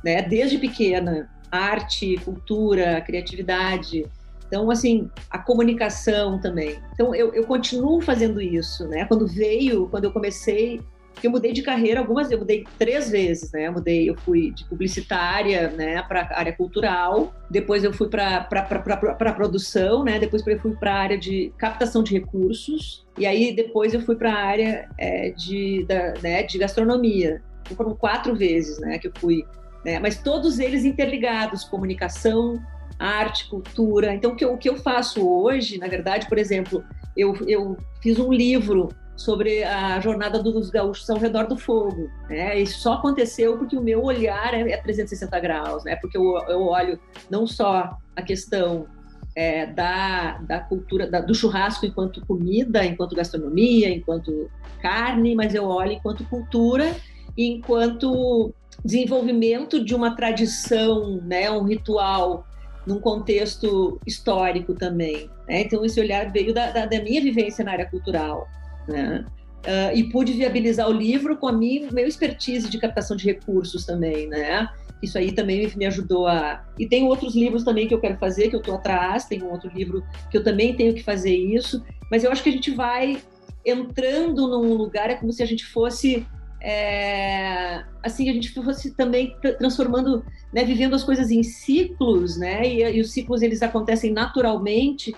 [0.05, 0.23] né?
[0.23, 4.05] Desde pequena, arte, cultura, criatividade.
[4.47, 6.79] Então, assim, a comunicação também.
[6.93, 9.05] Então, eu, eu continuo fazendo isso, né?
[9.05, 10.81] Quando veio, quando eu comecei,
[11.23, 13.67] eu mudei de carreira algumas, eu mudei três vezes, né?
[13.67, 19.33] Eu mudei, eu fui de publicitária, né, para área cultural, depois eu fui para para
[19.33, 20.19] produção, né?
[20.19, 24.17] Depois eu fui para a área de captação de recursos e aí depois eu fui
[24.17, 27.43] para a área é, de da, né, de gastronomia.
[27.63, 29.45] Então, foram quatro vezes, né, que eu fui,
[29.85, 29.99] né?
[29.99, 32.61] Mas todos eles interligados, comunicação,
[32.99, 34.15] arte, cultura.
[34.15, 36.85] Então, o que eu, o que eu faço hoje, na verdade, por exemplo,
[37.17, 42.11] eu, eu fiz um livro sobre a jornada dos gaúchos ao redor do fogo.
[42.29, 42.59] Né?
[42.61, 45.97] Isso só aconteceu porque o meu olhar é, é 360 graus, né?
[45.97, 46.99] porque eu, eu olho
[47.31, 48.87] não só a questão
[49.35, 55.65] é, da, da cultura, da, do churrasco enquanto comida, enquanto gastronomia, enquanto carne, mas eu
[55.65, 56.95] olho enquanto cultura
[57.37, 62.47] e enquanto desenvolvimento de uma tradição, né, um ritual
[62.87, 65.29] num contexto histórico também.
[65.49, 65.63] Né?
[65.63, 68.49] Então, esse olhar veio da, da, da, minha vivência na área cultural.
[68.89, 69.25] Né?
[69.67, 73.85] Uh, e pude viabilizar o livro com a minha meu expertise de captação de recursos
[73.85, 74.69] também, né?
[75.03, 76.65] Isso aí também me ajudou a.
[76.79, 79.51] E tem outros livros também que eu quero fazer, que eu estou atrás, tem um
[79.51, 82.71] outro livro que eu também tenho que fazer isso, mas eu acho que a gente
[82.71, 83.21] vai
[83.65, 86.27] entrando num lugar, é como se a gente fosse.
[86.63, 92.67] É, assim, a gente fosse também transformando, né, vivendo as coisas em ciclos, né?
[92.67, 95.15] E, e os ciclos eles acontecem naturalmente,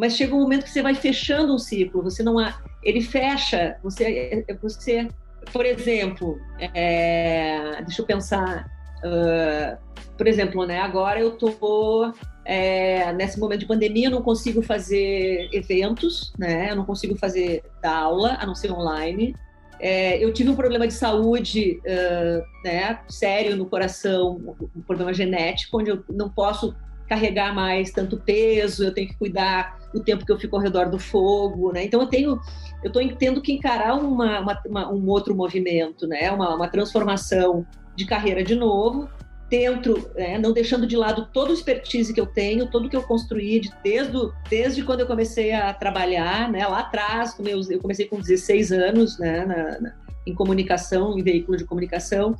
[0.00, 3.76] mas chega um momento que você vai fechando um ciclo, você não há, ele fecha,
[3.82, 5.06] você, você
[5.52, 6.40] por exemplo,
[6.74, 8.66] é, deixa eu pensar,
[9.04, 9.76] uh,
[10.16, 12.12] por exemplo, né, agora eu tô
[12.46, 17.62] é, nesse momento de pandemia eu não consigo fazer eventos, né, eu não consigo fazer
[17.82, 19.36] da aula, a não ser online,
[19.78, 25.78] é, eu tive um problema de saúde uh, né, sério no coração, um problema genético,
[25.78, 26.74] onde eu não posso
[27.10, 30.88] carregar mais tanto peso, eu tenho que cuidar o tempo que eu fico ao redor
[30.88, 31.84] do fogo, né?
[31.84, 32.40] Então eu tenho,
[32.84, 36.30] eu estou tendo que encarar uma, uma, uma, um outro movimento, né?
[36.30, 39.08] Uma, uma transformação de carreira de novo,
[39.50, 40.38] dentro, né?
[40.38, 43.72] não deixando de lado toda a expertise que eu tenho, tudo que eu construí de,
[43.82, 44.16] desde,
[44.48, 46.64] desde quando eu comecei a trabalhar, né?
[46.64, 47.36] Lá atrás,
[47.68, 49.44] eu comecei com 16 anos, né?
[49.44, 49.94] Na, na,
[50.24, 52.36] em comunicação, em veículo de comunicação,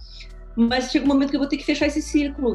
[0.55, 2.55] mas chega um momento que eu vou ter que fechar esse ciclo,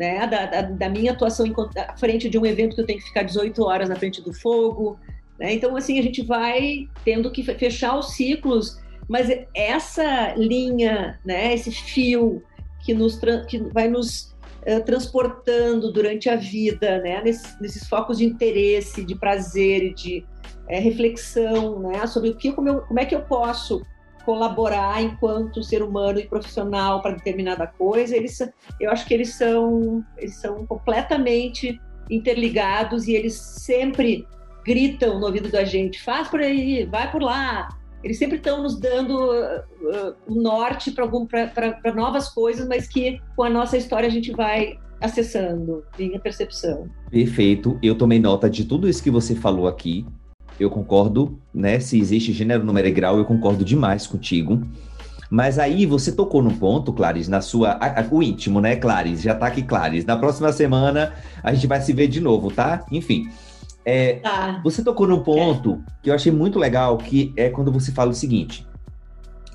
[0.00, 2.98] né, da, da, da, minha atuação em, à frente de um evento que eu tenho
[2.98, 4.98] que ficar 18 horas na frente do fogo.
[5.38, 5.52] Né?
[5.52, 11.70] Então, assim, a gente vai tendo que fechar os ciclos, mas essa linha, né, esse
[11.70, 12.42] fio
[12.82, 14.34] que, nos, que vai nos
[14.66, 20.24] uh, transportando durante a vida, né, nesses, nesses, focos de interesse, de prazer e de
[20.66, 23.82] é, reflexão né, sobre o que, como, eu, como é que eu posso
[24.24, 28.38] colaborar enquanto ser humano e profissional para determinada coisa, eles,
[28.80, 34.26] eu acho que eles são, eles são completamente interligados e eles sempre
[34.64, 37.68] gritam no ouvido da gente, faz por aí, vai por lá.
[38.02, 43.50] Eles sempre estão nos dando uh, uh, norte para novas coisas, mas que com a
[43.50, 46.88] nossa história a gente vai acessando, minha percepção.
[47.10, 47.78] Perfeito.
[47.82, 50.06] Eu tomei nota de tudo isso que você falou aqui
[50.60, 51.80] eu concordo, né?
[51.80, 54.62] Se existe gênero, número e grau, eu concordo demais contigo.
[55.30, 57.70] Mas aí você tocou num ponto, Clarice, na sua.
[57.70, 59.22] A, a, o íntimo, né, Clarice?
[59.22, 60.06] Já tá aqui, Clarice.
[60.06, 62.84] Na próxima semana a gente vai se ver de novo, tá?
[62.92, 63.28] Enfim.
[63.84, 64.60] É, tá.
[64.62, 65.92] Você tocou num ponto é.
[66.02, 68.66] que eu achei muito legal, que é quando você fala o seguinte: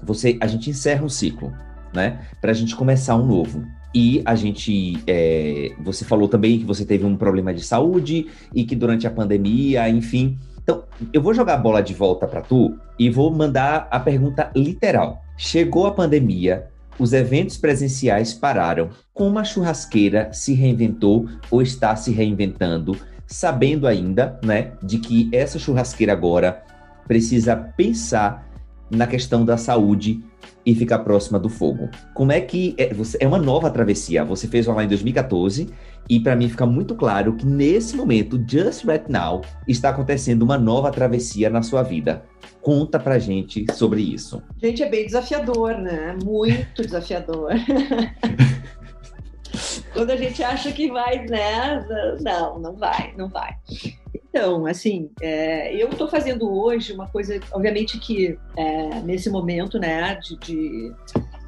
[0.02, 1.54] você, a gente encerra um ciclo,
[1.94, 2.22] né?
[2.42, 3.64] Para a gente começar um novo.
[3.94, 8.66] E a gente, é, você falou também que você teve um problema de saúde e
[8.66, 12.76] que durante a pandemia, enfim, então, eu vou jogar a bola de volta para tu
[12.98, 15.22] e vou mandar a pergunta literal.
[15.38, 18.90] Chegou a pandemia, os eventos presenciais pararam.
[19.14, 22.98] Como a churrasqueira se reinventou ou está se reinventando,
[23.28, 26.64] sabendo ainda, né, de que essa churrasqueira agora
[27.08, 28.50] precisa pensar
[28.90, 30.24] na questão da saúde
[30.66, 31.90] e ficar próxima do fogo.
[32.16, 34.26] Como é que é, você, é uma nova travessia?
[34.26, 35.70] Você fez lá em 2014
[36.10, 40.58] e para mim fica muito claro que nesse momento, just right now, está acontecendo uma
[40.58, 42.24] nova travessia na sua vida.
[42.62, 44.42] Conta pra gente sobre isso.
[44.62, 46.18] Gente, é bem desafiador, né?
[46.24, 47.52] Muito desafiador.
[49.94, 51.86] Quando a gente acha que vai, né?
[52.22, 53.56] Não, não vai, não vai.
[54.14, 60.16] Então, assim, é, eu estou fazendo hoje uma coisa, obviamente que é, nesse momento, né,
[60.16, 60.92] de, de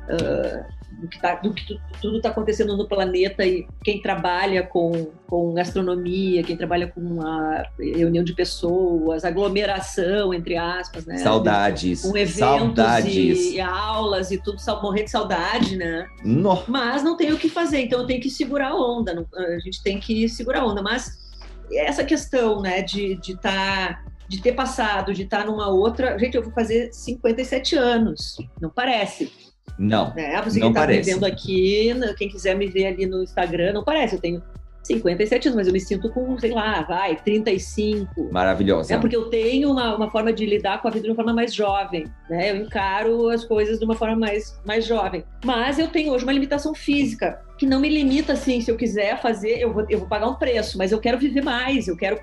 [0.10, 4.64] uh, do que, tá, do que tu, tudo está acontecendo no planeta e quem trabalha
[4.64, 11.18] com, com gastronomia, quem trabalha com a reunião de pessoas, aglomeração, entre aspas, né?
[11.18, 12.02] Saudades.
[12.02, 13.16] Com eventos Saudades.
[13.16, 16.08] E, e aulas e tudo, morrer de saudade, né?
[16.24, 16.64] No.
[16.68, 19.60] Mas não tem o que fazer, então eu tenho que segurar a onda, não, a
[19.60, 21.28] gente tem que segurar a onda, mas
[21.72, 23.28] essa questão, né, de estar...
[23.28, 26.20] De tá, de ter passado, de estar tá numa outra.
[26.20, 29.32] Gente, eu vou fazer 57 anos, não parece.
[29.78, 30.14] Não.
[30.14, 30.42] Né?
[30.44, 33.84] Você não que está me vendo aqui, quem quiser me ver ali no Instagram, não
[33.84, 34.16] parece.
[34.16, 34.42] Eu tenho
[34.88, 38.32] 57 anos, mas eu me sinto com, sei lá, vai, 35.
[38.32, 38.96] Maravilhosa.
[38.96, 41.34] É porque eu tenho uma, uma forma de lidar com a vida de uma forma
[41.34, 42.52] mais jovem, né?
[42.52, 45.24] Eu encaro as coisas de uma forma mais, mais jovem.
[45.44, 49.22] Mas eu tenho hoje uma limitação física, que não me limita assim, se eu quiser
[49.22, 52.20] fazer, eu vou, eu vou pagar um preço, mas eu quero viver mais, eu quero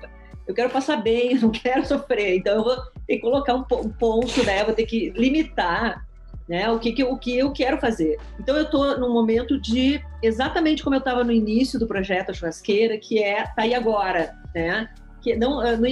[0.47, 2.37] eu quero passar bem, eu não quero sofrer.
[2.37, 2.75] Então eu vou
[3.07, 4.61] ter que colocar um, um ponto, né?
[4.61, 6.05] Eu vou ter que limitar
[6.47, 6.69] né?
[6.69, 8.17] O que, que, o que eu quero fazer.
[8.39, 12.33] Então eu estou num momento de exatamente como eu estava no início do projeto a
[12.33, 14.89] churrasqueira, que é tá aí agora, né?
[15.21, 15.87] Que não ah, no, no,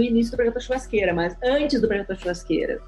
[0.00, 2.80] início do projeto a churrasqueira, mas antes do projeto a churrasqueira.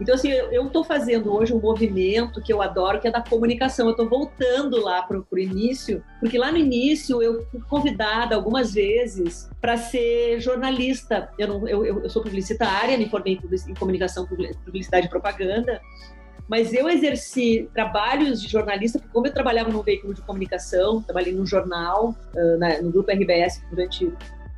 [0.00, 3.86] Então, assim, eu estou fazendo hoje um movimento que eu adoro, que é da comunicação.
[3.86, 8.74] Eu estou voltando lá para o início, porque lá no início eu fui convidada algumas
[8.74, 11.30] vezes para ser jornalista.
[11.38, 13.38] Eu, não, eu, eu, sou publicitária, me formei
[13.68, 15.80] em comunicação, publicidade e propaganda,
[16.48, 21.32] mas eu exerci trabalhos de jornalista, porque como eu trabalhava num veículo de comunicação, trabalhei
[21.32, 22.14] num jornal,
[22.82, 24.12] no grupo RBS durante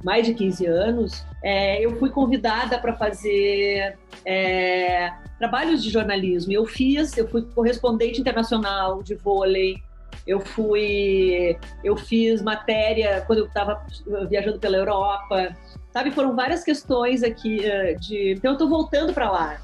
[0.05, 6.53] mais de 15 anos, é, eu fui convidada para fazer é, trabalhos de jornalismo.
[6.53, 9.83] Eu fiz, eu fui correspondente internacional de vôlei,
[10.27, 13.85] eu fui, eu fiz matéria quando eu estava
[14.29, 15.57] viajando pela Europa,
[15.91, 16.11] sabe?
[16.11, 18.33] Foram várias questões aqui eh, de.
[18.33, 19.59] Então eu estou voltando para lá.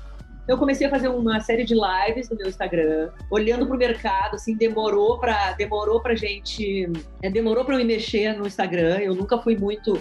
[0.50, 3.78] Então, eu comecei a fazer uma série de lives no meu Instagram, olhando para o
[3.78, 6.90] mercado, assim, demorou para demorou para gente,
[7.22, 8.98] é, demorou para me mexer no Instagram.
[8.98, 9.96] Eu nunca fui muito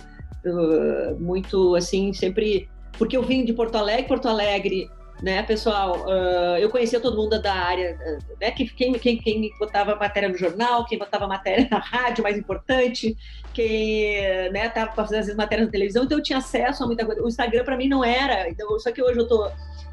[1.20, 2.68] muito assim, sempre.
[2.98, 4.90] Porque eu vim de Porto Alegre, Porto Alegre,
[5.22, 6.04] né, pessoal?
[6.08, 7.96] Uh, eu conhecia todo mundo da área,
[8.42, 8.50] né?
[8.50, 13.16] Quem, quem, quem botava matéria no jornal, quem botava matéria na rádio, mais importante,
[13.54, 17.22] quem né, tava fazendo as matérias na televisão, então eu tinha acesso a muita coisa.
[17.22, 19.48] O Instagram para mim não era, então, só que hoje eu tô.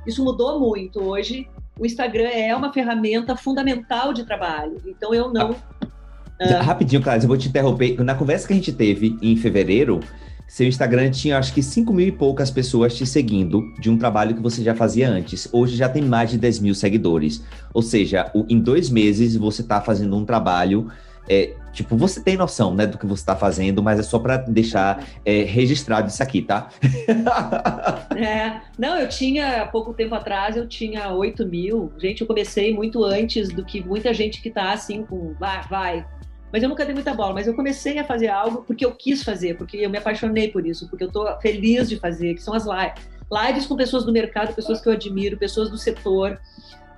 [0.06, 1.02] Isso mudou muito.
[1.02, 1.48] Hoje
[1.78, 4.80] o Instagram é uma ferramenta fundamental de trabalho.
[4.86, 5.50] Então eu não.
[5.50, 6.62] Uh...
[6.62, 8.02] Rapidinho, Cláudia, eu vou te interromper.
[8.02, 10.00] Na conversa que a gente teve em fevereiro,
[10.46, 14.34] seu Instagram tinha acho que 5 mil e poucas pessoas te seguindo de um trabalho
[14.34, 15.48] que você já fazia antes.
[15.52, 17.42] Hoje já tem mais de 10 mil seguidores.
[17.74, 20.88] Ou seja, em dois meses você está fazendo um trabalho.
[21.28, 24.36] É, tipo, você tem noção né, do que você está fazendo, mas é só para
[24.36, 26.68] deixar é, registrado isso aqui, tá?
[28.16, 31.92] é, não, eu tinha, pouco tempo atrás, eu tinha 8 mil.
[31.98, 36.06] Gente, eu comecei muito antes do que muita gente que está assim com, vai, vai,
[36.52, 37.34] mas eu nunca dei muita bola.
[37.34, 40.66] Mas eu comecei a fazer algo porque eu quis fazer, porque eu me apaixonei por
[40.66, 43.16] isso, porque eu estou feliz de fazer, que são as lives.
[43.30, 46.40] Lives com pessoas do mercado, pessoas que eu admiro, pessoas do setor,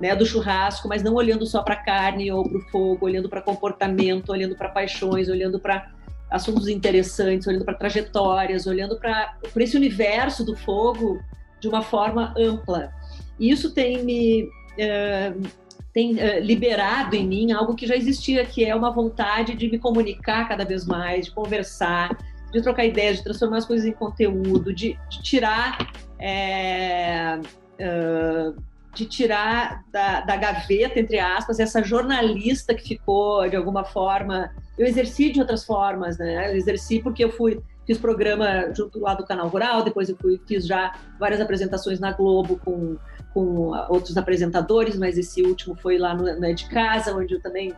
[0.00, 3.42] né, do churrasco, mas não olhando só para carne ou para o fogo, olhando para
[3.42, 5.90] comportamento, olhando para paixões, olhando para
[6.30, 11.20] assuntos interessantes, olhando para trajetórias, olhando para esse universo do fogo
[11.60, 12.92] de uma forma ampla.
[13.38, 15.48] E isso tem me uh,
[15.92, 19.78] tem uh, liberado em mim algo que já existia, que é uma vontade de me
[19.78, 22.16] comunicar cada vez mais, de conversar,
[22.52, 25.92] de trocar ideias, de transformar as coisas em conteúdo, de, de tirar.
[26.20, 27.38] É,
[27.80, 28.67] uh,
[28.98, 34.50] de tirar da, da, gaveta, entre aspas, essa jornalista que ficou, de alguma forma.
[34.76, 36.50] Eu exerci de outras formas, né?
[36.50, 40.38] Eu exerci porque eu fui fiz programa junto lá do Canal Rural, depois eu fui,
[40.46, 42.98] fiz já várias apresentações na Globo com
[43.38, 47.72] com outros apresentadores, mas esse último foi lá no, no de Casa, onde eu também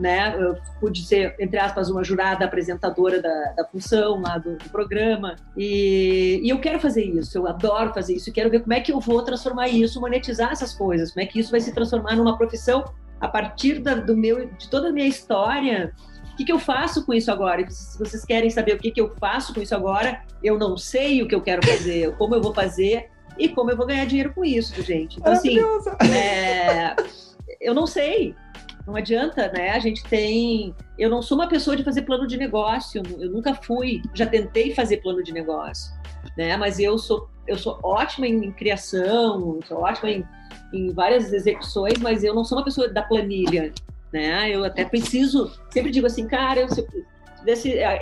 [0.00, 4.70] né, eu pude ser, entre aspas, uma jurada apresentadora da, da função lá do, do
[4.70, 5.36] programa.
[5.54, 8.92] E, e, eu quero fazer isso, eu adoro fazer isso, quero ver como é que
[8.92, 12.38] eu vou transformar isso, monetizar essas coisas, como é que isso vai se transformar numa
[12.38, 12.82] profissão
[13.20, 15.92] a partir da, do meu, de toda a minha história.
[16.32, 17.68] O que, que eu faço com isso agora?
[17.68, 21.22] Se vocês querem saber o que, que eu faço com isso agora, eu não sei
[21.22, 24.32] o que eu quero fazer, como eu vou fazer, e como eu vou ganhar dinheiro
[24.32, 25.18] com isso, gente.
[25.18, 25.58] Então, assim,
[26.12, 26.94] é,
[27.60, 28.34] eu não sei.
[28.86, 29.70] Não adianta, né?
[29.70, 30.74] A gente tem.
[30.98, 34.02] Eu não sou uma pessoa de fazer plano de negócio, eu nunca fui.
[34.12, 35.92] Já tentei fazer plano de negócio,
[36.36, 36.56] né?
[36.56, 40.24] Mas eu sou, eu sou ótima em criação, sou ótima em,
[40.72, 43.72] em várias execuções, mas eu não sou uma pessoa da planilha,
[44.12, 44.50] né?
[44.50, 45.50] Eu até preciso.
[45.70, 46.68] Sempre digo assim, cara, eu,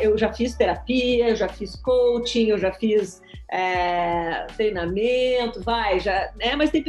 [0.00, 3.22] eu já fiz terapia, eu já fiz coaching, eu já fiz
[3.52, 6.56] é, treinamento, vai, já, né?
[6.56, 6.82] Mas tem,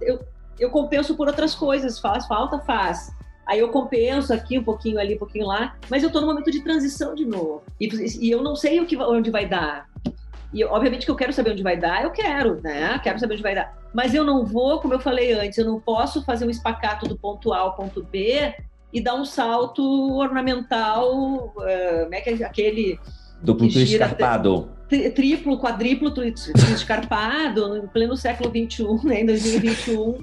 [0.00, 0.18] eu,
[0.58, 3.14] eu compenso por outras coisas, faz falta, faz.
[3.46, 6.50] Aí eu compenso aqui um pouquinho ali, um pouquinho lá, mas eu estou no momento
[6.50, 7.62] de transição de novo.
[7.80, 7.88] E,
[8.20, 9.86] e, eu não sei o que, onde vai dar.
[10.52, 12.98] E obviamente que eu quero saber onde vai dar, eu quero, né?
[13.04, 13.78] Quero saber onde vai dar.
[13.94, 17.16] Mas eu não vou, como eu falei antes, eu não posso fazer um espacato do
[17.16, 18.52] ponto A ao ponto B
[18.92, 22.98] e dar um salto ornamental, uh, como é que é aquele
[23.40, 24.75] Duplo twist escarpado.
[24.88, 30.18] Triplo, quadriplo twist escarpado, em pleno século XXI, né, em 2021.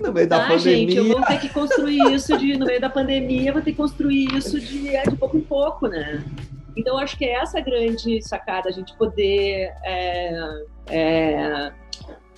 [0.00, 0.78] No meio da ah, pandemia.
[0.78, 3.76] gente, eu vou ter que construir isso de, no meio da pandemia, vou ter que
[3.76, 6.24] construir isso de, é, de pouco em pouco, né?
[6.76, 11.72] Então, acho que é essa grande sacada, a gente poder é, é,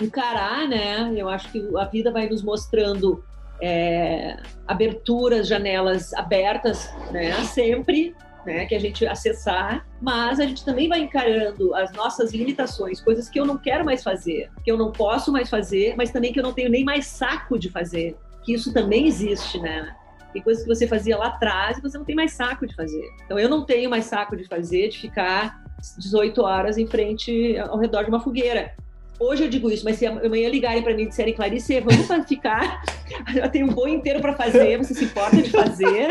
[0.00, 1.12] encarar, né?
[1.16, 3.24] Eu acho que a vida vai nos mostrando
[3.60, 4.36] é,
[4.66, 7.32] aberturas, janelas abertas, né?
[7.44, 8.14] Sempre,
[8.44, 13.28] né, que a gente acessar, mas a gente também vai encarando as nossas limitações, coisas
[13.28, 16.38] que eu não quero mais fazer, que eu não posso mais fazer, mas também que
[16.38, 19.94] eu não tenho nem mais saco de fazer, que isso também existe, né?
[20.32, 23.08] Tem coisas que você fazia lá atrás e você não tem mais saco de fazer.
[23.24, 25.62] Então eu não tenho mais saco de fazer, de ficar
[25.98, 28.74] 18 horas em frente ao redor de uma fogueira.
[29.24, 32.82] Hoje eu digo isso, mas se amanhã ligarem para mim e disserem, Clarice, vamos ficar,
[33.34, 36.08] eu tenho um boi inteiro para fazer, você se importa de fazer?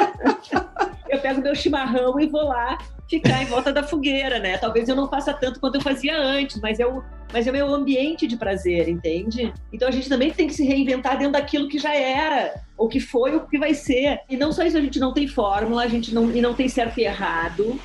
[1.10, 2.78] eu pego meu chimarrão e vou lá
[3.10, 4.58] ficar em volta da fogueira, né?
[4.58, 7.54] Talvez eu não faça tanto quanto eu fazia antes, mas é o, mas é o
[7.54, 9.54] meu ambiente de prazer, entende?
[9.72, 13.00] Então a gente também tem que se reinventar dentro daquilo que já era, ou que
[13.00, 14.20] foi, ou que vai ser.
[14.30, 16.68] E não só isso, a gente não tem fórmula, a gente não, e não tem
[16.68, 17.80] certo e errado,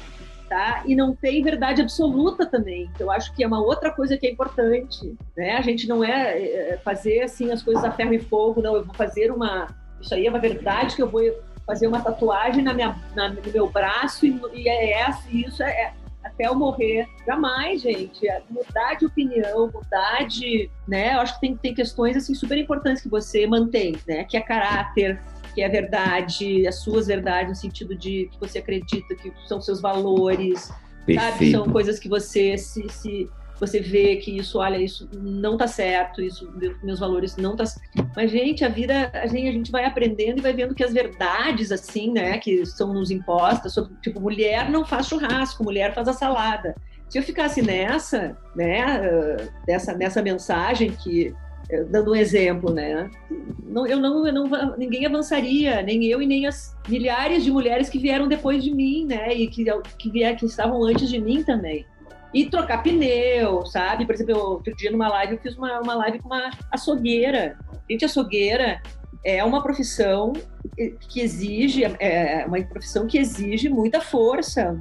[0.48, 0.82] tá?
[0.86, 2.90] E não tem verdade absoluta também.
[2.96, 5.56] Que eu acho que é uma outra coisa que é importante, né?
[5.56, 8.74] A gente não é, é fazer assim as coisas a ferro e fogo, não.
[8.76, 9.68] Eu vou fazer uma
[10.00, 11.22] isso aí é uma verdade que eu vou
[11.66, 15.62] fazer uma tatuagem na minha, na, no meu braço e, e é essa, e isso
[15.62, 15.92] é, é,
[16.24, 17.06] até eu morrer.
[17.26, 18.26] Jamais, gente.
[18.28, 20.70] É mudar de opinião, mudar de.
[20.86, 21.14] Né?
[21.14, 24.24] Eu acho que tem, tem questões assim, super importantes que você mantém, né?
[24.24, 25.20] Que é caráter,
[25.58, 29.80] que é verdade, as suas verdades, no sentido de que você acredita que são seus
[29.80, 30.72] valores,
[31.04, 31.20] Perfeito.
[31.20, 31.50] sabe?
[31.50, 33.28] São coisas que você se, se
[33.58, 36.48] você vê que isso, olha, isso não tá certo, isso,
[36.80, 37.64] meus valores não tá
[38.14, 40.92] Mas, gente, a vida, a gente, a gente vai aprendendo e vai vendo que as
[40.92, 46.06] verdades, assim, né, que são nos impostas, sobre, tipo, mulher não faz churrasco, mulher faz
[46.06, 46.76] a salada.
[47.08, 49.36] Se eu ficasse nessa, né,
[49.66, 51.34] dessa, nessa mensagem que
[51.90, 53.10] dando um exemplo, né?
[53.62, 57.88] Não, eu, não, eu não, ninguém avançaria, nem eu e nem as milhares de mulheres
[57.88, 59.34] que vieram depois de mim, né?
[59.34, 59.64] E que,
[59.98, 61.84] que, vieram, que estavam antes de mim também
[62.32, 64.04] e trocar pneu, sabe?
[64.04, 67.58] Por exemplo, outro dia numa live eu fiz uma, uma live com uma açougueira.
[67.88, 68.82] Gente, açougueira
[69.24, 70.32] é uma profissão
[71.08, 74.80] que exige, é uma profissão que exige muita força,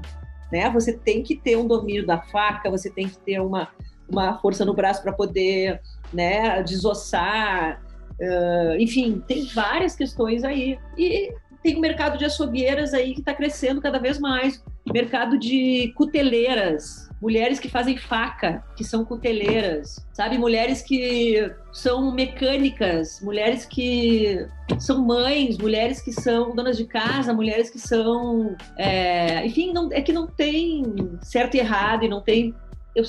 [0.52, 0.70] né?
[0.72, 3.70] Você tem que ter um domínio da faca, você tem que ter uma,
[4.10, 5.82] uma força no braço para poder,
[6.14, 7.82] né, desossar,
[8.20, 10.78] uh, enfim, tem várias questões aí.
[10.98, 11.34] E
[11.64, 17.10] tem o mercado de açougueiras aí que está crescendo cada vez mais, mercado de cuteleiras,
[17.22, 20.38] mulheres que fazem faca, que são cuteleiras, sabe?
[20.38, 24.46] Mulheres que são mecânicas, mulheres que
[24.80, 28.56] são mães, mulheres que são donas de casa, mulheres que são.
[28.78, 29.46] É...
[29.46, 30.84] enfim, não, é que não tem
[31.22, 32.54] certo e errado e não tem.
[32.98, 33.04] Eu,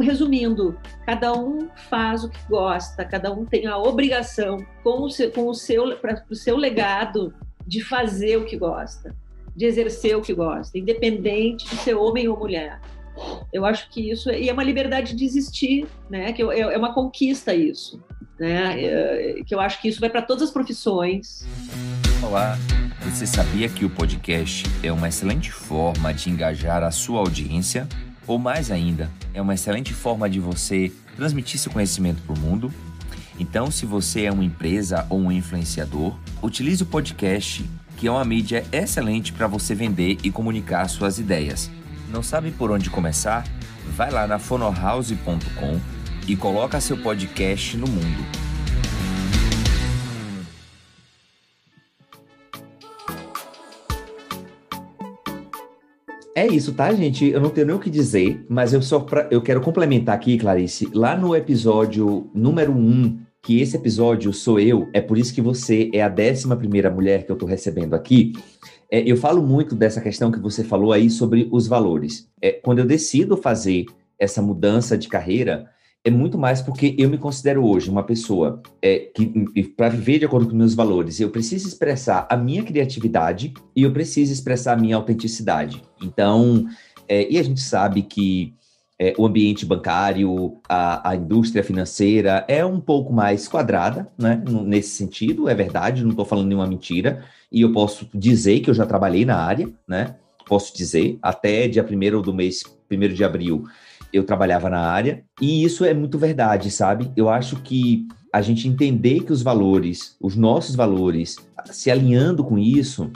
[0.00, 5.30] resumindo, cada um faz o que gosta, cada um tem a obrigação com o seu,
[5.30, 7.32] com o seu, para o seu legado
[7.64, 9.14] de fazer o que gosta,
[9.54, 12.80] de exercer o que gosta, independente de ser homem ou mulher.
[13.52, 16.32] Eu acho que isso é, e é uma liberdade de existir, né?
[16.32, 18.02] Que é, é uma conquista isso,
[18.40, 18.82] né?
[18.82, 21.46] É, que eu acho que isso vai para todas as profissões.
[22.24, 22.58] Olá,
[23.02, 27.86] você sabia que o podcast é uma excelente forma de engajar a sua audiência?
[28.26, 32.72] Ou mais ainda, é uma excelente forma de você transmitir seu conhecimento para o mundo?
[33.38, 37.64] Então, se você é uma empresa ou um influenciador, utilize o podcast,
[37.96, 41.70] que é uma mídia excelente para você vender e comunicar suas ideias.
[42.08, 43.44] Não sabe por onde começar?
[43.96, 45.80] Vai lá na fonohouse.com
[46.28, 48.51] e coloca seu podcast no mundo.
[56.34, 57.28] É isso, tá, gente?
[57.28, 60.38] Eu não tenho nem o que dizer, mas eu só pra, eu quero complementar aqui,
[60.38, 65.34] Clarice, lá no episódio número 1, um, que esse episódio sou eu, é por isso
[65.34, 68.32] que você é a décima primeira mulher que eu tô recebendo aqui.
[68.90, 72.26] É, eu falo muito dessa questão que você falou aí sobre os valores.
[72.40, 73.84] É, quando eu decido fazer
[74.18, 75.68] essa mudança de carreira,
[76.04, 79.24] é muito mais porque eu me considero hoje uma pessoa é, que,
[79.76, 83.92] para viver de acordo com meus valores, eu preciso expressar a minha criatividade e eu
[83.92, 85.82] preciso expressar a minha autenticidade.
[86.02, 86.66] Então,
[87.08, 88.52] é, e a gente sabe que
[88.98, 94.42] é, o ambiente bancário, a, a, indústria financeira é um pouco mais quadrada, né?
[94.64, 98.74] Nesse sentido, é verdade, não estou falando nenhuma mentira e eu posso dizer que eu
[98.74, 100.16] já trabalhei na área, né?
[100.46, 103.64] Posso dizer, até dia 1 do mês, 1 de abril,
[104.12, 107.10] eu trabalhava na área, e isso é muito verdade, sabe?
[107.16, 111.36] Eu acho que a gente entender que os valores, os nossos valores,
[111.66, 113.10] se alinhando com isso,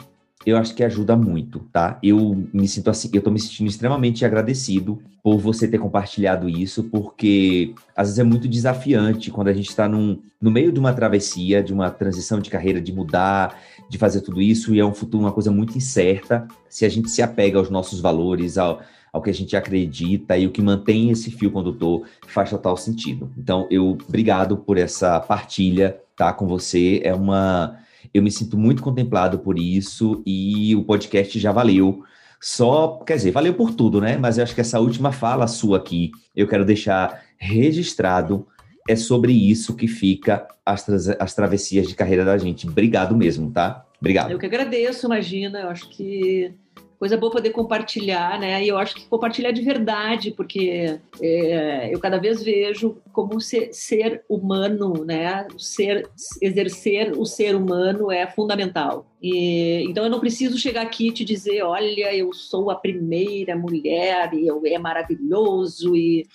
[0.45, 1.99] eu acho que ajuda muito, tá?
[2.01, 6.85] Eu me sinto assim, eu tô me sentindo extremamente agradecido por você ter compartilhado isso,
[6.85, 11.61] porque às vezes é muito desafiante quando a gente está no meio de uma travessia,
[11.61, 15.23] de uma transição de carreira, de mudar, de fazer tudo isso, e é um futuro,
[15.23, 16.47] uma coisa muito incerta.
[16.69, 18.81] Se a gente se apega aos nossos valores, ao,
[19.11, 23.31] ao que a gente acredita e o que mantém esse fio condutor, faz total sentido.
[23.37, 26.31] Então, eu obrigado por essa partilha, tá?
[26.33, 27.01] Com você.
[27.03, 27.77] É uma
[28.13, 32.03] eu me sinto muito contemplado por isso e o podcast já valeu.
[32.39, 34.17] Só, quer dizer, valeu por tudo, né?
[34.17, 38.47] Mas eu acho que essa última fala sua aqui, eu quero deixar registrado.
[38.87, 42.67] É sobre isso que fica as, tra as travessias de carreira da gente.
[42.67, 43.85] Obrigado mesmo, tá?
[43.99, 44.31] Obrigado.
[44.31, 45.59] Eu que agradeço, imagina.
[45.59, 46.53] Eu acho que
[46.99, 48.63] coisa boa poder compartilhar, né?
[48.63, 53.73] E eu acho que compartilhar de verdade, porque é, eu cada vez vejo como ser,
[53.73, 55.47] ser humano, né?
[55.57, 56.09] Ser,
[56.41, 59.05] exercer o ser humano é fundamental.
[59.21, 63.55] E, então eu não preciso chegar aqui e te dizer, olha, eu sou a primeira
[63.55, 66.27] mulher e eu é maravilhoso e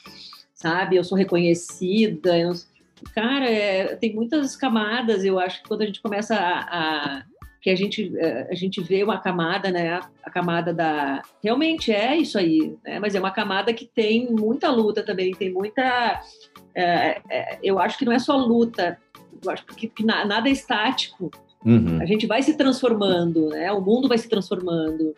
[0.54, 2.38] sabe, eu sou reconhecida.
[2.38, 2.52] Eu,
[3.14, 5.24] cara, é, tem muitas camadas.
[5.24, 7.24] Eu acho que quando a gente começa a, a
[7.62, 10.00] que a gente é, a gente vê uma camada, né?
[10.24, 12.98] A camada da realmente é isso aí, né?
[12.98, 16.20] Mas é uma camada que tem muita luta também, tem muita.
[16.74, 18.98] É, é, eu acho que não é só luta.
[19.44, 21.30] Eu acho que, que nada é estático.
[21.64, 22.02] Uhum.
[22.02, 23.70] A gente vai se transformando, né?
[23.70, 25.14] O mundo vai se transformando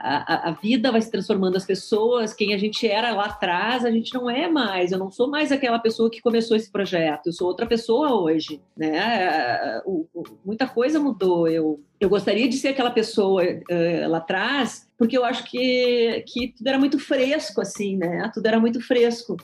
[0.00, 3.90] a, a, vida vai se transformando, as pessoas, quem a gente era lá atrás, a
[3.90, 4.92] gente não é mais.
[4.92, 8.60] Eu não sou mais aquela pessoa que começou esse projeto, eu sou outra pessoa hoje,
[8.76, 9.80] né?
[9.84, 11.48] O, o, muita coisa mudou.
[11.48, 16.54] Eu, eu gostaria de ser aquela pessoa uh, lá atrás, porque eu acho que, que
[16.56, 18.30] tudo era muito fresco, assim, né?
[18.32, 19.36] Tudo era muito fresco.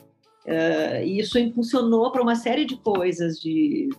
[0.45, 3.89] Uh, e isso impulsionou para uma série de coisas, de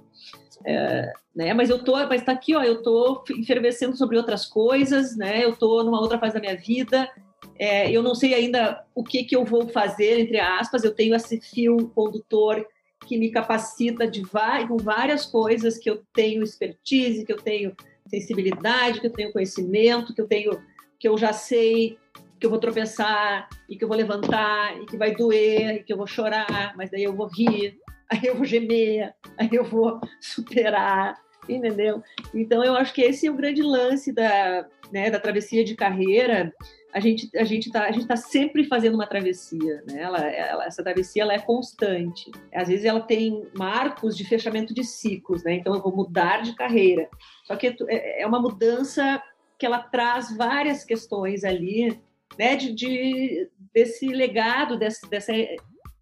[0.66, 1.54] é, né?
[1.54, 5.44] Mas eu tô, mas tá aqui, ó, eu tô efervescendo sobre outras coisas, né?
[5.44, 7.08] Eu tô numa outra fase da minha vida.
[7.56, 10.82] É, eu não sei ainda o que que eu vou fazer, entre aspas.
[10.82, 12.66] Eu tenho esse fio condutor
[13.06, 14.22] que me capacita de
[14.66, 17.72] com várias coisas que eu tenho expertise, que eu tenho
[18.08, 20.60] sensibilidade, que eu tenho conhecimento, que eu tenho,
[20.98, 21.96] que eu já sei
[22.38, 25.92] que eu vou tropeçar e que eu vou levantar e que vai doer e que
[25.92, 27.78] eu vou chorar, mas daí eu vou rir
[28.10, 32.02] aí eu vou gemer, aí eu vou superar, entendeu?
[32.34, 36.52] Então eu acho que esse é o grande lance da, né, da travessia de carreira.
[36.92, 40.00] A gente a gente tá a gente tá sempre fazendo uma travessia, né?
[40.00, 42.30] Ela, ela, essa travessia ela é constante.
[42.54, 45.54] Às vezes ela tem marcos de fechamento de ciclos, né?
[45.54, 47.08] Então eu vou mudar de carreira.
[47.44, 49.22] Só que é, é uma mudança
[49.58, 52.00] que ela traz várias questões ali,
[52.38, 52.56] né?
[52.56, 55.32] De, de desse legado desse, dessa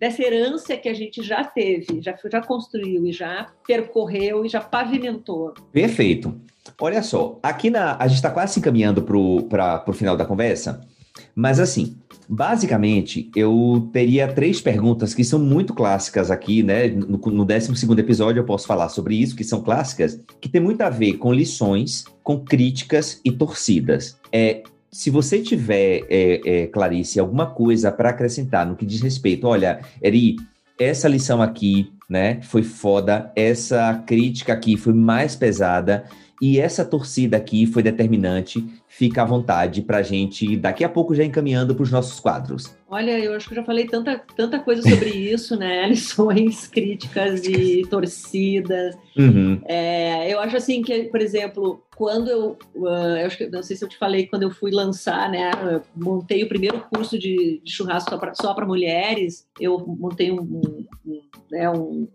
[0.05, 4.61] dessa herança que a gente já teve, já, já construiu e já percorreu e já
[4.61, 5.55] pavimentou.
[5.73, 6.39] Perfeito.
[6.79, 10.87] Olha só, aqui na, a gente está quase se encaminhando para o final da conversa,
[11.35, 11.97] mas assim,
[12.29, 16.89] basicamente, eu teria três perguntas que são muito clássicas aqui, né?
[16.89, 20.83] No, no 12 episódio eu posso falar sobre isso, que são clássicas, que tem muito
[20.83, 24.19] a ver com lições, com críticas e torcidas.
[24.31, 24.65] É,
[24.95, 29.81] se você tiver, é, é, Clarice, alguma coisa para acrescentar no que diz respeito, olha,
[30.01, 30.37] Eri,
[30.79, 36.05] essa lição aqui, né, foi foda, essa crítica aqui foi mais pesada
[36.41, 38.65] e essa torcida aqui foi determinante
[38.97, 42.77] fica à vontade para a gente, daqui a pouco, já encaminhando para os nossos quadros.
[42.89, 45.89] Olha, eu acho que eu já falei tanta, tanta coisa sobre isso, né?
[45.89, 48.97] Lições, críticas e torcidas.
[49.17, 49.61] Uhum.
[49.65, 53.75] É, eu acho assim que, por exemplo, quando eu, uh, eu acho que, não sei
[53.75, 55.51] se eu te falei, quando eu fui lançar, né?
[55.97, 59.45] Montei o primeiro curso de, de churrasco só para mulheres.
[59.59, 61.21] Eu montei um, um, um,
[61.51, 62.09] né, um,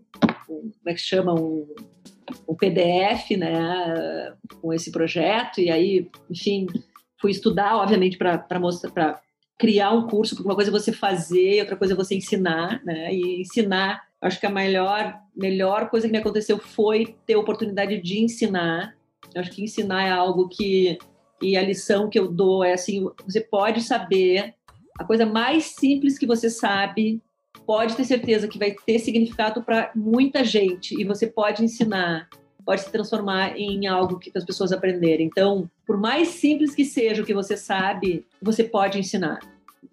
[0.49, 1.34] um, como é que chama?
[1.34, 1.67] Um
[2.46, 6.68] o PDF, né, com esse projeto, e aí, enfim,
[7.20, 9.22] fui estudar, obviamente, para mostrar, para
[9.58, 13.14] criar um curso, porque uma coisa é você fazer, outra coisa é você ensinar, né,
[13.14, 18.02] e ensinar, acho que a melhor, melhor coisa que me aconteceu foi ter a oportunidade
[18.02, 18.96] de ensinar,
[19.36, 20.98] acho que ensinar é algo que,
[21.42, 24.56] e a lição que eu dou é assim, você pode saber,
[24.98, 27.22] a coisa mais simples que você sabe
[27.70, 32.28] pode ter certeza que vai ter significado para muita gente e você pode ensinar,
[32.65, 35.28] pode se transformar em algo que as pessoas aprenderem.
[35.28, 39.38] Então, por mais simples que seja o que você sabe, você pode ensinar.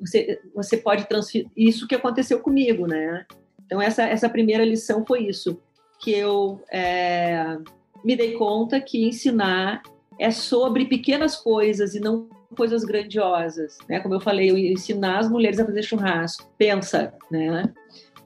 [0.01, 1.51] Você, você pode transferir.
[1.55, 3.27] Isso que aconteceu comigo, né?
[3.67, 5.61] Então, essa, essa primeira lição foi isso,
[6.01, 7.59] que eu é,
[8.03, 9.83] me dei conta que ensinar
[10.19, 14.01] é sobre pequenas coisas e não coisas grandiosas, né?
[14.01, 16.51] Como eu falei, eu ensinar as mulheres a fazer churrasco.
[16.59, 17.73] Pensa, né?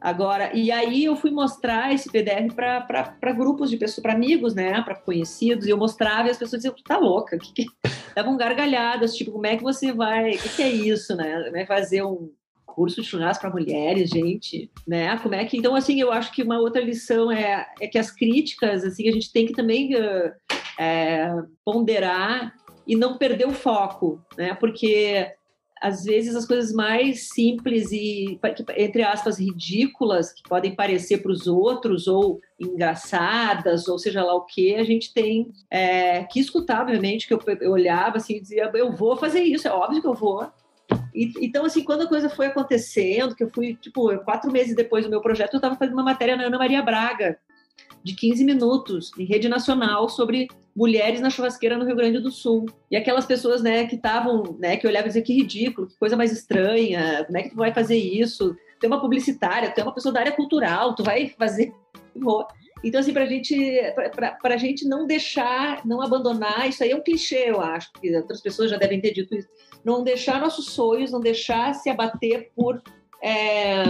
[0.01, 4.81] Agora, e aí eu fui mostrar esse PDF para grupos de pessoas, para amigos, né,
[4.83, 7.67] para conhecidos, e eu mostrava e as pessoas diziam, tá louca, que, que...
[8.17, 11.67] davam gargalhadas, tipo, como é que você vai, o que, que, é isso, né, vai
[11.67, 12.31] fazer um
[12.65, 16.43] curso de churrasco para mulheres, gente, né, como é que, então, assim, eu acho que
[16.43, 20.33] uma outra lição é, é que as críticas, assim, a gente tem que também uh,
[20.79, 21.31] é,
[21.63, 22.55] ponderar
[22.91, 24.53] e não perder o foco, né?
[24.53, 25.33] Porque
[25.81, 28.39] às vezes as coisas mais simples e
[28.77, 34.45] entre aspas ridículas que podem parecer para os outros ou engraçadas ou seja lá o
[34.45, 38.71] que a gente tem é, que escutar obviamente que eu, eu, olhava assim e dizia
[38.75, 40.47] eu vou fazer isso é óbvio que eu vou
[41.15, 45.07] e, então assim quando a coisa foi acontecendo que eu fui tipo quatro meses depois
[45.07, 47.39] do meu projeto eu estava fazendo uma matéria na Ana Maria Braga
[48.03, 52.67] de 15 minutos em rede nacional sobre mulheres na churrasqueira no Rio Grande do Sul.
[52.91, 56.17] E aquelas pessoas, né, que estavam, né, que olhavam e diziam que ridículo, que coisa
[56.17, 58.57] mais estranha, como é que tu vai fazer isso?
[58.79, 61.73] Tu é uma publicitária, tu é uma pessoa da área cultural, tu vai fazer.
[62.83, 63.55] Então, assim, para gente,
[64.43, 68.41] a gente não deixar, não abandonar, isso aí é um clichê, eu acho, que outras
[68.41, 69.49] pessoas já devem ter dito isso,
[69.85, 72.83] não deixar nossos sonhos, não deixar se abater por,
[73.23, 73.85] é,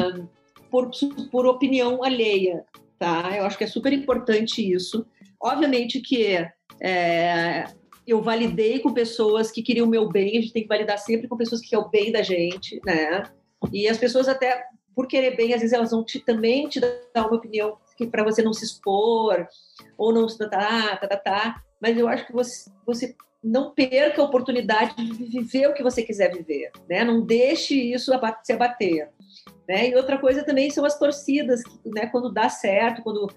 [0.69, 0.91] por,
[1.31, 2.65] por opinião alheia,
[3.01, 3.35] tá?
[3.35, 5.07] Eu acho que é super importante isso.
[5.43, 6.47] Obviamente que
[6.81, 7.65] é,
[8.07, 11.27] eu validei com pessoas que queriam o meu bem, a gente tem que validar sempre
[11.27, 13.23] com pessoas que querem o bem da gente, né?
[13.73, 17.27] E as pessoas até, por querer bem, às vezes elas vão te, também te dar
[17.27, 17.79] uma opinião
[18.11, 19.47] para você não se expor,
[19.97, 24.25] ou não tá, tá, tá, tá, mas eu acho que você, você não perca a
[24.25, 27.05] oportunidade de viver o que você quiser viver, né?
[27.05, 28.13] Não deixe isso
[28.45, 29.11] se abater,
[29.67, 29.89] né?
[29.89, 32.07] E outra coisa também são as torcidas, né?
[32.07, 33.29] Quando dá certo, quando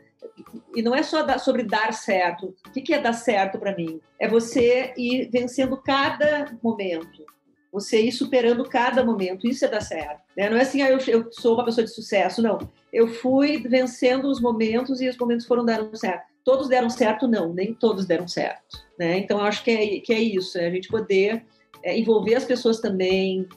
[0.75, 2.55] e não é só sobre dar certo.
[2.65, 4.01] O que é dar certo para mim?
[4.19, 7.23] É você ir vencendo cada momento,
[7.71, 9.47] você ir superando cada momento.
[9.47, 10.21] Isso é dar certo.
[10.35, 10.49] Né?
[10.49, 12.41] Não é assim, ah, eu, eu sou uma pessoa de sucesso.
[12.41, 12.57] Não.
[12.91, 16.25] Eu fui vencendo os momentos e os momentos foram dando certo.
[16.43, 17.27] Todos deram certo?
[17.27, 18.82] Não, nem todos deram certo.
[18.97, 19.17] Né?
[19.19, 21.43] Então, acho que é, que é isso, é a gente poder
[21.83, 23.47] é, envolver as pessoas também,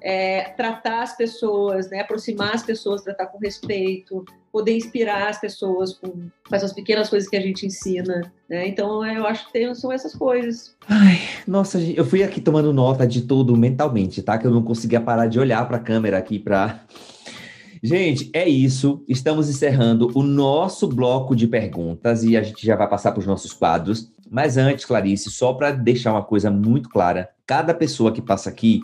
[0.00, 5.94] é, tratar as pessoas, né, aproximar as pessoas, tratar com respeito, poder inspirar as pessoas
[5.94, 8.32] com, com essas pequenas coisas que a gente ensina.
[8.48, 8.68] Né?
[8.68, 10.76] Então, eu acho que tem, são essas coisas.
[10.88, 14.36] Ai, nossa, eu fui aqui tomando nota de tudo mentalmente, tá?
[14.38, 16.84] Que eu não conseguia parar de olhar para a câmera aqui para.
[17.82, 19.02] Gente, é isso.
[19.08, 23.26] Estamos encerrando o nosso bloco de perguntas e a gente já vai passar para os
[23.26, 24.12] nossos quadros.
[24.32, 28.80] Mas antes, Clarice, só para deixar uma coisa muito clara: cada pessoa que passa aqui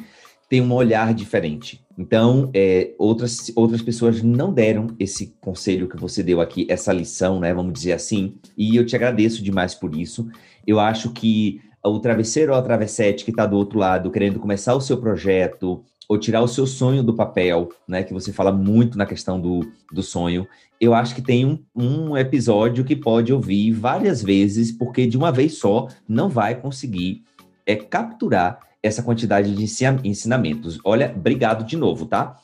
[0.47, 1.83] tem um olhar diferente.
[1.97, 7.41] Então, é, outras, outras pessoas não deram esse conselho que você deu aqui, essa lição,
[7.41, 7.55] né?
[7.55, 8.37] Vamos dizer assim.
[8.59, 10.29] E eu te agradeço demais por isso.
[10.67, 14.75] Eu acho que o travesseiro ou a travessete que está do outro lado, querendo começar
[14.75, 18.03] o seu projeto, ou tirar o seu sonho do papel, né?
[18.03, 20.49] Que você fala muito na questão do, do sonho.
[20.81, 25.31] Eu acho que tem um, um episódio que pode ouvir várias vezes, porque de uma
[25.31, 27.23] vez só não vai conseguir
[27.67, 29.65] é, capturar essa quantidade de
[30.05, 30.79] ensinamentos.
[30.85, 32.37] Olha, obrigado de novo, tá?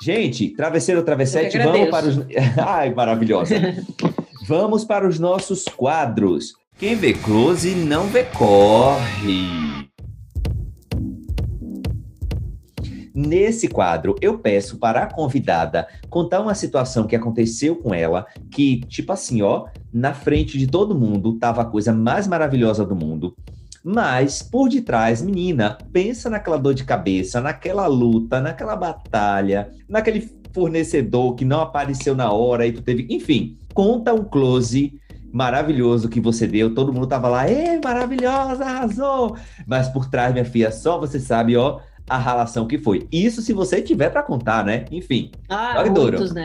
[0.00, 2.18] Gente, travesseiro, travessete, vamos para os.
[2.56, 3.54] Ai, maravilhosa!
[4.46, 6.54] vamos para os nossos quadros.
[6.78, 9.69] Quem vê close não vê corre.
[13.26, 18.80] Nesse quadro, eu peço para a convidada contar uma situação que aconteceu com ela, que,
[18.88, 23.36] tipo assim, ó, na frente de todo mundo, tava a coisa mais maravilhosa do mundo.
[23.84, 31.34] Mas por detrás, menina, pensa naquela dor de cabeça, naquela luta, naquela batalha, naquele fornecedor
[31.34, 33.06] que não apareceu na hora e tu teve.
[33.10, 34.98] Enfim, conta um close
[35.30, 36.74] maravilhoso que você deu.
[36.74, 39.36] Todo mundo tava lá, ei, maravilhosa, arrasou!
[39.66, 41.80] Mas por trás, minha filha, só você sabe, ó,
[42.10, 43.06] a relação que foi.
[43.12, 44.84] Isso se você tiver para contar, né?
[44.90, 45.30] Enfim.
[45.48, 46.44] Ah, muitos, né?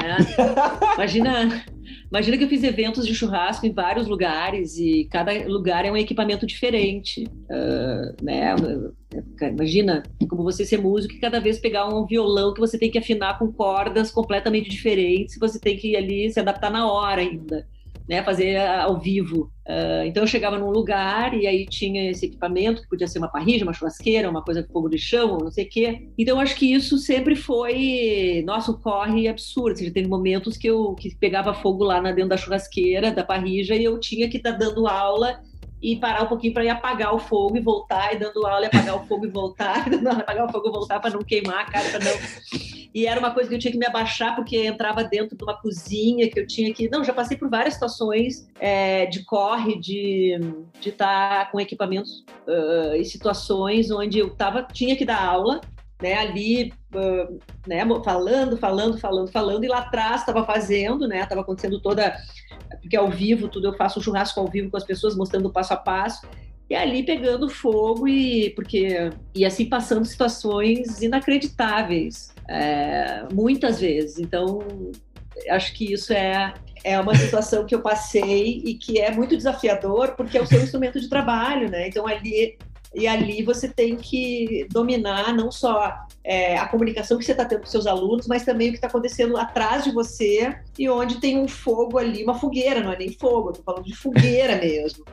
[0.93, 1.65] Imagina,
[2.07, 5.97] imagina que eu fiz eventos de churrasco em vários lugares e cada lugar é um
[5.97, 8.55] equipamento diferente, uh, né?
[9.41, 12.99] Imagina como você ser músico e cada vez pegar um violão que você tem que
[12.99, 17.65] afinar com cordas completamente diferentes, você tem que ali se adaptar na hora ainda
[18.07, 19.51] né, fazer ao vivo.
[19.67, 23.27] Uh, então eu chegava num lugar e aí tinha esse equipamento, que podia ser uma
[23.27, 26.07] parrilha, uma churrasqueira, uma coisa de fogo de chão, não sei o quê.
[26.17, 29.77] Então eu acho que isso sempre foi, nosso corre absurdo.
[29.77, 33.75] Seja, teve momentos que eu que pegava fogo lá na, dentro da churrasqueira, da parrilha,
[33.75, 35.39] e eu tinha que estar tá dando aula
[35.85, 38.65] e parar um pouquinho para ir apagar o fogo e voltar, e dando aula e
[38.65, 41.21] apagar o fogo e voltar, e dando aula, apagar o fogo e voltar para não
[41.21, 42.11] queimar a cara, para não.
[42.91, 45.55] E era uma coisa que eu tinha que me abaixar porque entrava dentro de uma
[45.55, 46.89] cozinha que eu tinha que.
[46.89, 50.39] Não, já passei por várias situações é, de corre, de
[50.83, 55.61] estar tá com equipamentos uh, e situações onde eu tava, tinha que dar aula
[56.01, 56.73] né, ali,
[57.65, 62.15] né, falando, falando, falando, falando, e lá atrás estava fazendo, né, estava acontecendo toda,
[62.81, 65.73] porque ao vivo, tudo, eu faço um churrasco ao vivo com as pessoas, mostrando passo
[65.73, 66.27] a passo,
[66.69, 74.59] e ali pegando fogo e, porque, e assim passando situações inacreditáveis, é, muitas vezes, então,
[75.49, 76.53] acho que isso é,
[76.83, 80.61] é uma situação que eu passei e que é muito desafiador, porque é o seu
[80.61, 82.57] instrumento de trabalho, né, então ali
[82.95, 85.93] e ali você tem que dominar não só
[86.23, 88.87] é, a comunicação que você está tendo com seus alunos, mas também o que está
[88.87, 93.11] acontecendo atrás de você e onde tem um fogo ali, uma fogueira, não é nem
[93.11, 95.03] fogo, estou falando de fogueira mesmo.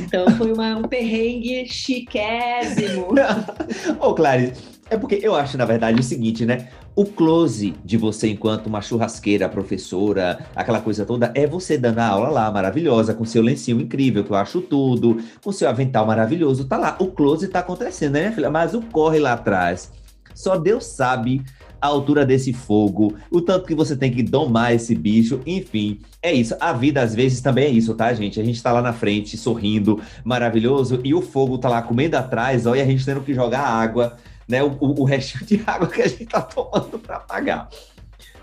[0.00, 3.08] Então foi uma, um perrengue chiquésimo.
[4.00, 6.68] Ô, Clarice, É porque eu acho, na verdade, o seguinte, né?
[6.96, 12.06] O close de você enquanto uma churrasqueira, professora, aquela coisa toda, é você dando a
[12.06, 16.64] aula lá, maravilhosa, com seu lencinho incrível, que eu acho tudo, com seu avental maravilhoso,
[16.64, 16.96] tá lá.
[16.98, 18.50] O close tá acontecendo, né, minha filha?
[18.50, 19.92] Mas o corre lá atrás,
[20.34, 21.44] só Deus sabe
[21.82, 26.32] a altura desse fogo, o tanto que você tem que domar esse bicho, enfim, é
[26.32, 26.56] isso.
[26.58, 28.40] A vida às vezes também é isso, tá, gente?
[28.40, 32.64] A gente tá lá na frente, sorrindo, maravilhoso, e o fogo tá lá comendo atrás,
[32.64, 34.16] ó, e a gente tendo que jogar água
[34.48, 37.68] né, o, o, restinho de água que a gente está tomando para pagar.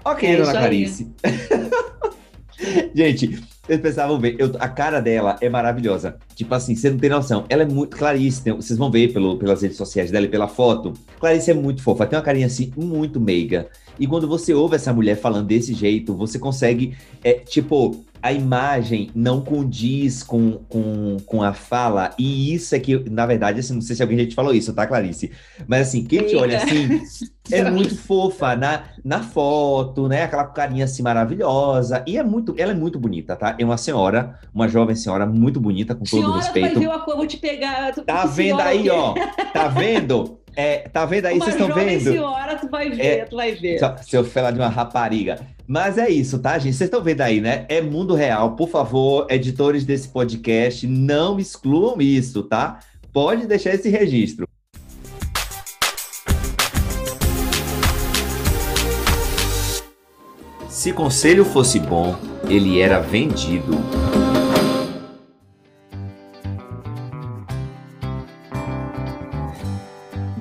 [0.03, 1.11] Ok, é dona Clarice.
[2.93, 6.17] gente, vocês precisavam ver, eu, a cara dela é maravilhosa.
[6.35, 7.45] Tipo assim, você não tem noção.
[7.47, 7.95] Ela é muito.
[7.95, 10.91] Clarice, tem, vocês vão ver pelo, pelas redes sociais dela e pela foto.
[11.19, 13.69] Clarice é muito fofa, tem uma carinha assim, muito meiga.
[13.97, 19.11] E quando você ouve essa mulher falando desse jeito, você consegue, é, tipo, a imagem
[19.13, 23.81] não condiz com, com, com a fala, e isso é que, na verdade, assim, não
[23.81, 25.29] sei se alguém já te falou isso, tá, Clarice?
[25.67, 27.01] Mas assim, quem te olha assim
[27.51, 30.23] é muito fofa na, na foto, né?
[30.23, 32.01] Aquela carinha assim maravilhosa.
[32.07, 33.57] E é muito, ela é muito bonita, tá?
[33.59, 36.79] É uma senhora, uma jovem senhora muito bonita, com todo senhora, respeito.
[36.79, 37.93] Vai ver, eu vou te pegar.
[38.05, 39.13] Tá vendo aí, ó?
[39.53, 40.39] Tá vendo?
[40.55, 41.39] É, tá vendo aí?
[41.39, 42.03] Vocês estão vendo?
[42.03, 43.79] senhora, tu vai ver, é, tu vai ver.
[44.03, 45.39] Seu fela de uma rapariga.
[45.65, 46.75] Mas é isso, tá, gente?
[46.75, 47.65] Vocês estão vendo aí, né?
[47.69, 48.55] É mundo real.
[48.55, 52.79] Por favor, editores desse podcast, não excluam isso, tá?
[53.13, 54.47] Pode deixar esse registro.
[60.67, 62.17] Se conselho fosse bom,
[62.49, 63.71] ele era vendido.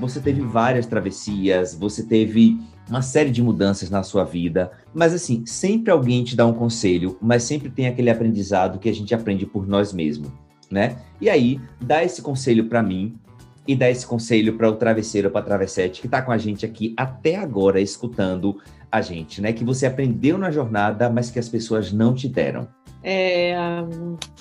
[0.00, 2.58] Você teve várias travessias, você teve
[2.88, 7.16] uma série de mudanças na sua vida, mas assim, sempre alguém te dá um conselho,
[7.20, 10.30] mas sempre tem aquele aprendizado que a gente aprende por nós mesmos,
[10.70, 10.96] né?
[11.20, 13.18] E aí, dá esse conselho para mim
[13.66, 16.94] e dá esse conselho para o travesseiro, para travessete que está com a gente aqui
[16.96, 18.60] até agora escutando
[18.90, 19.52] a gente, né?
[19.52, 22.68] Que você aprendeu na jornada, mas que as pessoas não te deram.
[23.04, 23.54] É,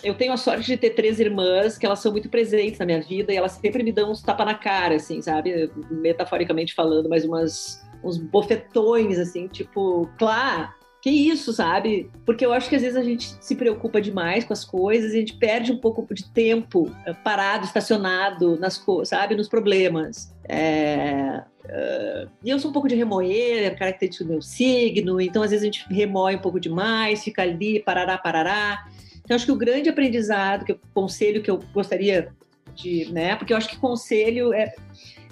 [0.04, 3.02] eu tenho a sorte de ter três irmãs que elas são muito presentes na minha
[3.02, 5.72] vida e elas sempre me dão uns tapa na cara, assim, sabe?
[5.90, 10.70] Metaforicamente falando, mas umas uns bofetões, assim, tipo, claro,
[11.02, 12.12] que isso, sabe?
[12.26, 15.18] Porque eu acho que às vezes a gente se preocupa demais com as coisas e
[15.18, 19.36] a gente perde um pouco de tempo eh, parado, estacionado nas sabe?
[19.36, 20.32] Nos problemas.
[20.48, 21.44] É...
[21.64, 22.30] Uh...
[22.44, 25.64] e eu sou um pouco de remoer, é característica do meu signo, então às vezes
[25.64, 28.86] a gente remoe um pouco demais, fica ali, parará, parará.
[29.24, 32.32] Então acho que o grande aprendizado, que o conselho que eu gostaria
[32.76, 33.36] de, né?
[33.36, 34.74] Porque eu acho que conselho é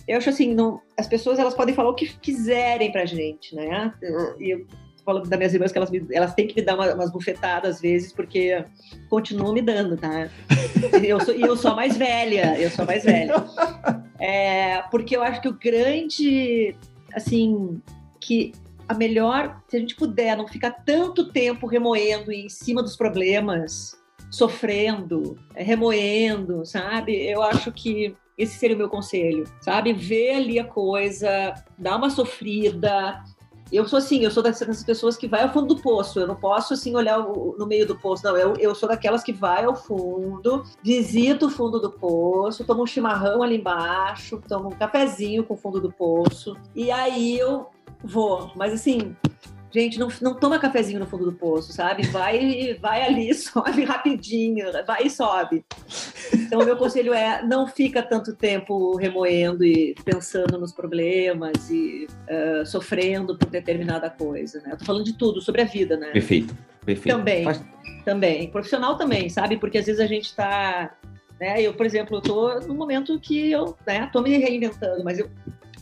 [0.10, 3.94] eu acho assim, não, as pessoas elas podem falar o que quiserem pra gente, né?
[4.40, 4.66] E eu
[5.06, 7.76] falo das minhas irmãs que elas, me, elas têm que me dar uma, umas bufetadas
[7.76, 8.66] às vezes, porque
[9.08, 10.30] continuam me dando, tá?
[11.02, 13.34] E eu sou, e eu sou mais velha, eu sou mais velha.
[14.20, 16.76] É, porque eu acho que o grande,
[17.14, 17.80] assim,
[18.20, 18.52] que
[18.88, 23.96] a melhor, se a gente puder não ficar tanto tempo remoendo em cima dos problemas,
[24.32, 27.16] sofrendo, remoendo, sabe?
[27.16, 29.92] Eu acho que esse seria o meu conselho, sabe?
[29.92, 33.22] Ver ali a coisa, dar uma sofrida.
[33.70, 36.22] Eu sou assim, eu sou dessas pessoas que vai ao fundo do poço.
[36.22, 38.38] Eu não posso assim olhar no meio do poço, não.
[38.38, 42.88] Eu, eu sou daquelas que vai ao fundo, visito o fundo do poço, tomo um
[42.88, 47.68] chimarrão ali embaixo, tomo um cafezinho com o fundo do poço e aí eu
[48.02, 48.52] vou.
[48.56, 49.16] Mas assim,
[49.72, 52.08] Gente, não, não toma cafezinho no fundo do poço, sabe?
[52.08, 55.64] Vai, vai ali, sobe rapidinho, vai e sobe.
[56.34, 62.08] Então, o meu conselho é não fica tanto tempo remoendo e pensando nos problemas e
[62.30, 64.72] uh, sofrendo por determinada coisa, né?
[64.74, 66.10] Eu tô falando de tudo, sobre a vida, né?
[66.12, 67.16] Perfeito, perfeito.
[67.16, 67.64] Também, Faz...
[68.04, 68.50] também.
[68.50, 69.58] Profissional também, sabe?
[69.58, 70.96] Porque às vezes a gente tá...
[71.40, 71.62] Né?
[71.62, 75.30] Eu, por exemplo, eu tô num momento que eu né, tô me reinventando, mas eu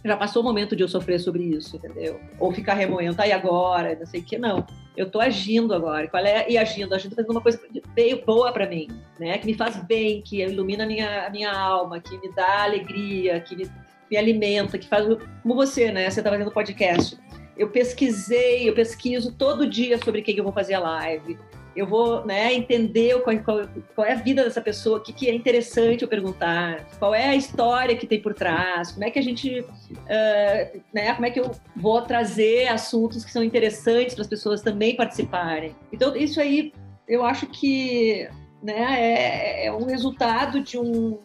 [0.07, 2.19] já passou o momento de eu sofrer sobre isso, entendeu?
[2.39, 3.95] Ou ficar remoendo, e agora?
[3.95, 4.65] Não sei o que, não.
[4.95, 6.07] Eu tô agindo agora.
[6.07, 6.49] Qual é?
[6.49, 7.59] E agindo, agindo, fazendo uma coisa
[7.93, 8.87] bem boa para mim,
[9.19, 9.37] né?
[9.37, 13.39] Que me faz bem, que ilumina a minha, a minha alma, que me dá alegria,
[13.39, 13.69] que me,
[14.09, 15.05] me alimenta, que faz.
[15.43, 16.09] Como você, né?
[16.09, 17.17] Você tá fazendo podcast.
[17.55, 21.37] Eu pesquisei, eu pesquiso todo dia sobre quem eu vou fazer a live
[21.77, 23.61] eu vou né, entender qual, qual,
[23.95, 27.27] qual, é a vida dessa pessoa, o que, que, é interessante eu perguntar, qual é
[27.27, 31.29] a história que tem por trás, como é que a gente, uh, né, como é
[31.29, 35.75] que eu vou trazer assuntos que são interessantes para as pessoas também participarem.
[35.93, 36.73] Então, isso aí,
[37.07, 38.27] eu acho que
[38.61, 41.19] né, é, é um resultado de um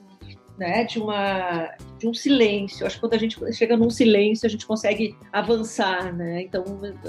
[0.59, 1.71] né, de, uma,
[2.03, 2.85] de um silêncio.
[2.85, 6.43] Acho que quando a gente chega num silêncio, a gente consegue avançar, né?
[6.43, 6.65] Então,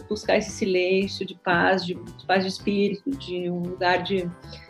[0.08, 4.30] buscar esse silêncio de paz, de, de paz de espírito, de um lugar de,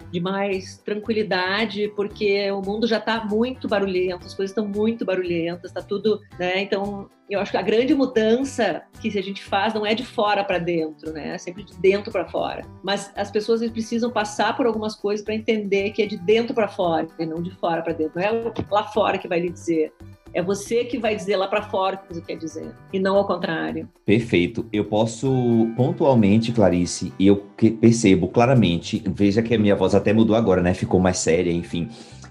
[0.10, 5.72] de mais tranquilidade, porque o mundo já está muito barulhento, as coisas estão muito barulhentas,
[5.72, 6.62] está tudo, né?
[6.62, 10.44] Então, eu acho que a grande mudança que a gente faz não é de fora
[10.44, 11.36] para dentro, né?
[11.36, 12.66] É sempre de dentro para fora.
[12.84, 16.68] Mas as pessoas precisam passar por algumas coisas para entender que é de dentro para
[16.68, 18.14] fora e não de fora para dentro.
[18.16, 19.92] Não é lá fora que vai lhe dizer
[20.34, 23.16] é você que vai dizer lá para fora o que você quer dizer, e não
[23.16, 23.88] ao contrário.
[24.06, 24.68] Perfeito.
[24.74, 25.30] Eu posso
[25.76, 27.38] pontualmente, Clarice, e eu
[27.80, 30.74] percebo claramente, veja que a minha voz até mudou agora, né?
[30.74, 31.90] Ficou mais séria, enfim.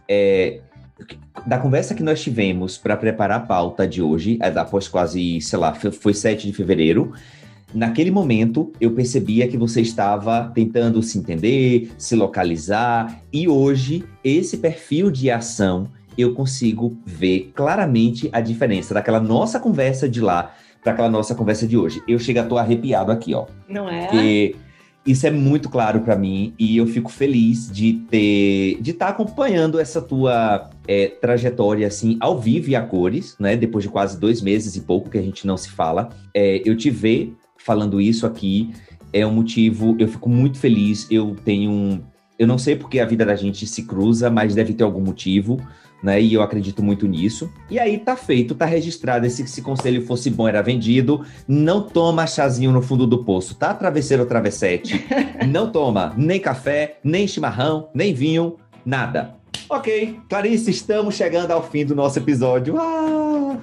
[0.08, 0.60] É,
[1.46, 5.58] da conversa que nós tivemos para preparar a pauta de hoje, é, após quase, sei
[5.58, 7.12] lá, foi 7 de fevereiro,
[7.72, 14.58] naquele momento eu percebia que você estava tentando se entender, se localizar, e hoje esse
[14.58, 20.92] perfil de ação eu consigo ver claramente a diferença daquela nossa conversa de lá para
[20.92, 22.02] aquela nossa conversa de hoje.
[22.08, 23.46] Eu chego a tô arrepiado aqui, ó.
[23.68, 24.06] Não é?
[24.06, 24.56] Porque
[25.06, 29.12] isso é muito claro para mim e eu fico feliz de ter de estar tá
[29.12, 33.56] acompanhando essa tua é, trajetória assim ao vivo e a cores, né?
[33.56, 36.76] Depois de quase dois meses e pouco que a gente não se fala, é, eu
[36.76, 38.70] te ver falando isso aqui
[39.12, 39.96] é um motivo.
[39.98, 41.06] Eu fico muito feliz.
[41.10, 42.02] Eu tenho um,
[42.38, 45.60] eu não sei porque a vida da gente se cruza, mas deve ter algum motivo
[46.02, 46.20] né?
[46.20, 47.50] E eu acredito muito nisso.
[47.70, 49.24] E aí tá feito, tá registrado.
[49.26, 51.24] Esse, se conselho fosse bom, era vendido.
[51.46, 53.72] Não toma chazinho no fundo do poço, tá?
[53.72, 55.04] Travesseiro ou travessete.
[55.48, 59.36] não toma nem café, nem chimarrão, nem vinho, nada.
[59.68, 62.76] Ok, Clarice, estamos chegando ao fim do nosso episódio.
[62.78, 63.58] Ah!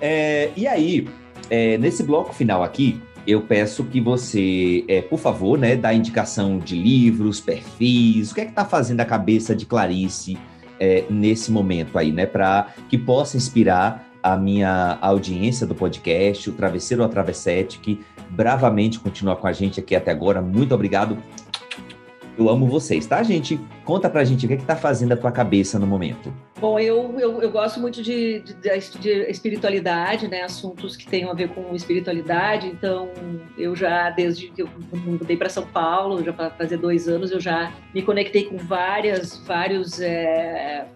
[0.00, 1.06] É, e aí,
[1.48, 6.58] é, nesse bloco final aqui, eu peço que você, é, por favor, né, dá indicação
[6.58, 10.36] de livros, perfis, o que é que tá fazendo a cabeça de Clarice
[10.82, 12.26] é, nesse momento aí, né?
[12.26, 18.00] Para que possa inspirar a minha audiência do podcast, o Travesseiro ou a Travessete, que
[18.28, 20.42] bravamente continua com a gente aqui até agora.
[20.42, 21.18] Muito obrigado
[22.38, 23.60] eu amo vocês, tá, gente?
[23.84, 26.32] Conta pra gente o que é que tá fazendo a tua cabeça no momento.
[26.60, 30.42] Bom, eu, eu, eu gosto muito de, de, de, espiritualidade, né?
[30.42, 32.68] Assuntos que tenham a ver com espiritualidade.
[32.68, 33.10] Então,
[33.58, 37.72] eu já, desde que eu mudei para São Paulo, já fazer dois anos, eu já
[37.92, 40.86] me conectei com várias, vários, é,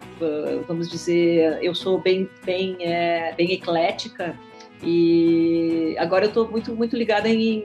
[0.69, 4.39] vamos dizer, eu sou bem, bem, é, bem eclética.
[4.83, 7.65] E agora eu estou muito, muito ligada em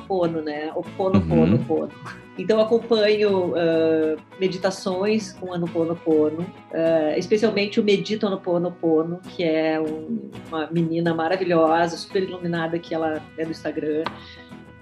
[0.00, 0.72] Pono, né?
[0.74, 1.64] O Pono, Pono, uhum.
[1.64, 1.92] Pono.
[2.38, 10.66] Então acompanho uh, meditações com Anuponopono, uh, especialmente o Medita Anuponopono, que é um, uma
[10.70, 14.04] menina maravilhosa, super iluminada que ela é no Instagram,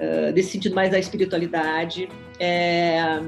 [0.00, 2.08] uh, desse sentido mais da espiritualidade.
[2.38, 3.20] É,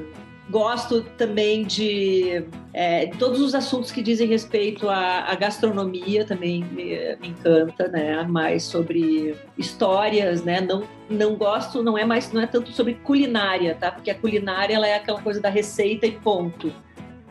[0.52, 2.44] Gosto também de
[2.74, 8.22] é, todos os assuntos que dizem respeito à, à gastronomia, também me, me, encanta, né?
[8.24, 10.60] Mais sobre histórias, né?
[10.60, 13.90] Não, não gosto, não é mais, não é tanto sobre culinária, tá?
[13.90, 16.70] Porque a culinária ela é aquela coisa da receita e ponto.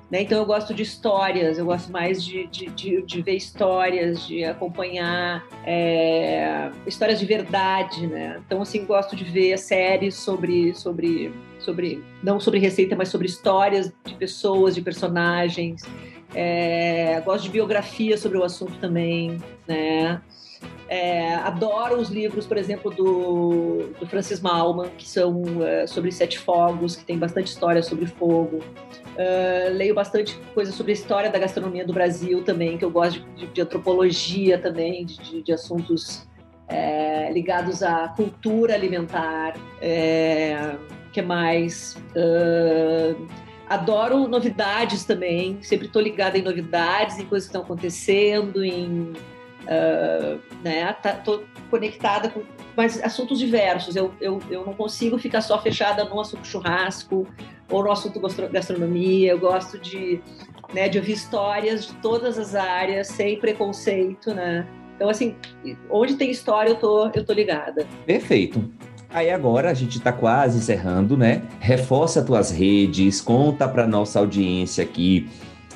[0.10, 0.24] Né?
[0.24, 4.44] Então eu gosto de histórias, eu gosto mais de, de, de, de ver histórias, de
[4.44, 8.42] acompanhar é, histórias de verdade, né?
[8.44, 11.32] Então assim gosto de ver séries sobre sobre
[11.64, 15.82] sobre não sobre receita, mas sobre histórias de pessoas, de personagens.
[16.34, 19.38] É, gosto de biografia sobre o assunto também,
[19.68, 20.22] né?
[20.88, 26.38] É, adoro os livros, por exemplo, do, do Francis Malman, que são é, sobre sete
[26.38, 28.60] fogos, que tem bastante história sobre fogo.
[29.12, 33.22] Uh, leio bastante coisa sobre a história da gastronomia do Brasil também, que eu gosto
[33.36, 36.28] de, de antropologia também, de, de assuntos
[36.68, 39.54] é, ligados à cultura alimentar.
[41.12, 41.98] É, que mais?
[42.16, 43.28] Uh,
[43.68, 49.14] adoro novidades também, sempre estou ligada em novidades, em coisas que estão acontecendo, em
[49.64, 52.42] uh, né, tá, tô conectada com
[52.76, 53.96] mas assuntos diversos.
[53.96, 57.28] Eu, eu, eu não consigo ficar só fechada no assunto churrasco
[57.70, 59.32] ou no assunto gastronomia.
[59.32, 60.22] Eu gosto de,
[60.74, 64.66] né, de ouvir histórias de todas as áreas, sem preconceito, né?
[64.96, 65.36] Então, assim,
[65.90, 67.88] onde tem história, eu tô, eu tô ligada.
[68.06, 68.64] Perfeito.
[69.14, 71.44] Aí agora a gente está quase encerrando, né?
[71.60, 75.30] Reforça tuas redes, conta para nossa audiência aqui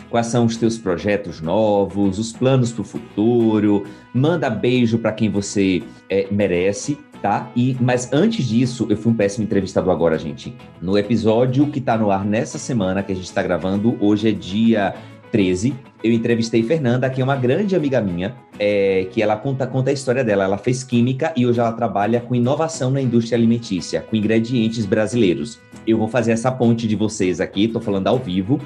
[0.10, 3.84] quais são os teus projetos novos, os planos para o futuro,
[4.14, 7.52] manda beijo para quem você é, merece, tá?
[7.54, 10.56] E mas antes disso, eu fui um péssimo entrevistador agora, gente.
[10.82, 14.32] No episódio que está no ar nessa semana que a gente está gravando, hoje é
[14.32, 14.96] dia
[15.36, 19.90] 13, eu entrevistei Fernanda, que é uma grande amiga minha, é, que ela conta, conta
[19.90, 20.46] a história dela.
[20.46, 25.60] Ela fez química e hoje ela trabalha com inovação na indústria alimentícia, com ingredientes brasileiros.
[25.86, 28.62] Eu vou fazer essa ponte de vocês aqui, estou falando ao vivo,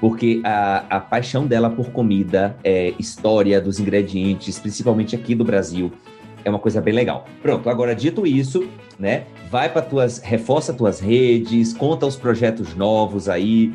[0.00, 5.90] porque a, a paixão dela por comida, é, história dos ingredientes, principalmente aqui do Brasil,
[6.44, 7.26] é uma coisa bem legal.
[7.42, 9.24] Pronto, agora dito isso, né?
[9.50, 13.72] Vai para tuas, reforça tuas redes, conta os projetos novos aí,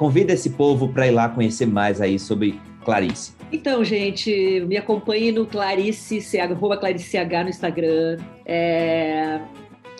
[0.00, 3.34] convida esse povo para ir lá conhecer mais aí sobre Clarice.
[3.52, 8.16] Então, gente, me acompanhe no Clarice, arroba Clarice CH no Instagram.
[8.46, 9.42] É,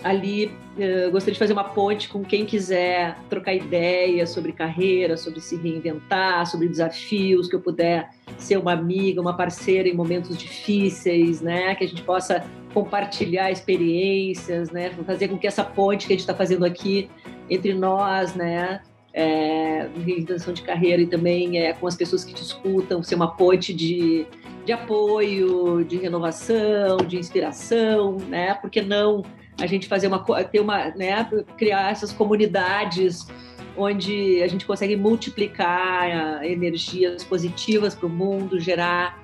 [0.03, 5.39] ali uh, gostaria de fazer uma ponte com quem quiser trocar ideias sobre carreira, sobre
[5.39, 8.09] se reinventar, sobre desafios, que eu puder
[8.39, 11.75] ser uma amiga, uma parceira em momentos difíceis, né?
[11.75, 14.91] Que a gente possa compartilhar experiências, né?
[15.07, 17.11] Fazer com que essa ponte que a gente está fazendo aqui
[17.51, 18.81] entre nós, né?
[19.13, 23.75] É, reinvenção de carreira e também é, com as pessoas que discutam, ser uma ponte
[23.75, 24.25] de,
[24.65, 28.55] de apoio, de renovação, de inspiração, né?
[28.55, 29.25] Porque não
[29.61, 33.27] a gente fazer uma ter uma, né, criar essas comunidades
[33.77, 39.19] onde a gente consegue multiplicar ah, energias positivas para o mundo, gerar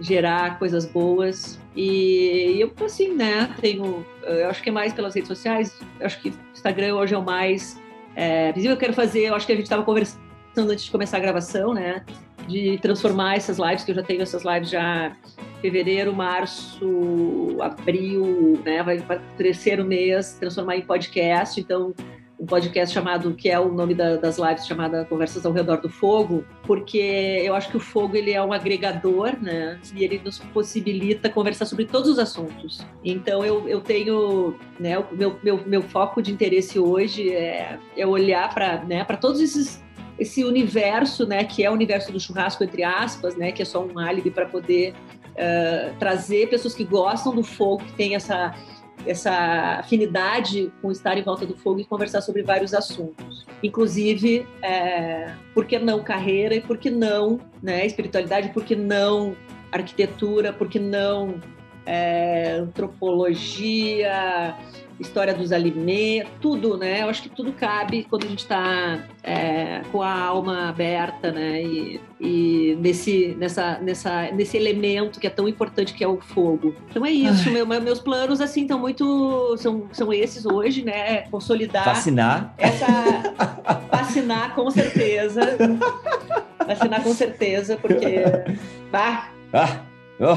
[0.00, 1.60] gerar coisas boas.
[1.76, 6.32] E eu, assim, né, tenho, eu acho que é mais pelas redes sociais, acho que
[6.52, 7.79] Instagram hoje é o mais
[8.14, 8.52] é.
[8.56, 10.20] Eu quero fazer, eu acho que a gente estava conversando
[10.56, 12.04] antes de começar a gravação, né,
[12.46, 15.16] de transformar essas lives, que eu já tenho essas lives já
[15.60, 18.82] fevereiro, março, abril, né?
[18.82, 21.60] Vai para o terceiro mês transformar em podcast.
[21.60, 21.94] Então,
[22.40, 25.90] um podcast chamado, que é o nome da, das lives, chamada Conversas ao Redor do
[25.90, 29.78] Fogo, porque eu acho que o fogo ele é um agregador, né?
[29.94, 32.80] E ele nos possibilita conversar sobre todos os assuntos.
[33.04, 34.98] Então eu, eu tenho, né?
[34.98, 39.82] O meu, meu, meu foco de interesse hoje é, é olhar para né, todos esses
[40.18, 43.82] esse universo, né, que é o universo do churrasco entre aspas, né, que é só
[43.82, 44.92] um álibi para poder
[45.30, 48.54] uh, trazer pessoas que gostam do fogo, que têm essa,
[49.06, 53.46] essa afinidade com estar em volta do fogo e conversar sobre vários assuntos.
[53.62, 59.34] Inclusive, é, por que não carreira e por que não né, espiritualidade, por que não
[59.72, 61.34] arquitetura, por que não
[61.86, 64.56] é, antropologia,
[65.00, 67.02] história dos alimentos, tudo, né?
[67.02, 71.62] Eu acho que tudo cabe quando a gente está é, com a alma aberta, né?
[71.62, 76.74] E, e, nesse, nessa, nessa, nesse elemento que é tão importante que é o fogo.
[76.90, 77.50] Então é isso.
[77.50, 79.56] Meu, meus planos, assim, estão muito.
[79.56, 81.22] São, são esses hoje, né?
[81.30, 81.84] Consolidar.
[81.84, 82.54] Fascinar.
[82.58, 82.86] Essa.
[83.90, 85.40] Fascinar, com certeza.
[86.66, 88.24] Fascinar, com certeza, porque.
[88.92, 89.80] Ah, ah,
[90.20, 90.36] oh.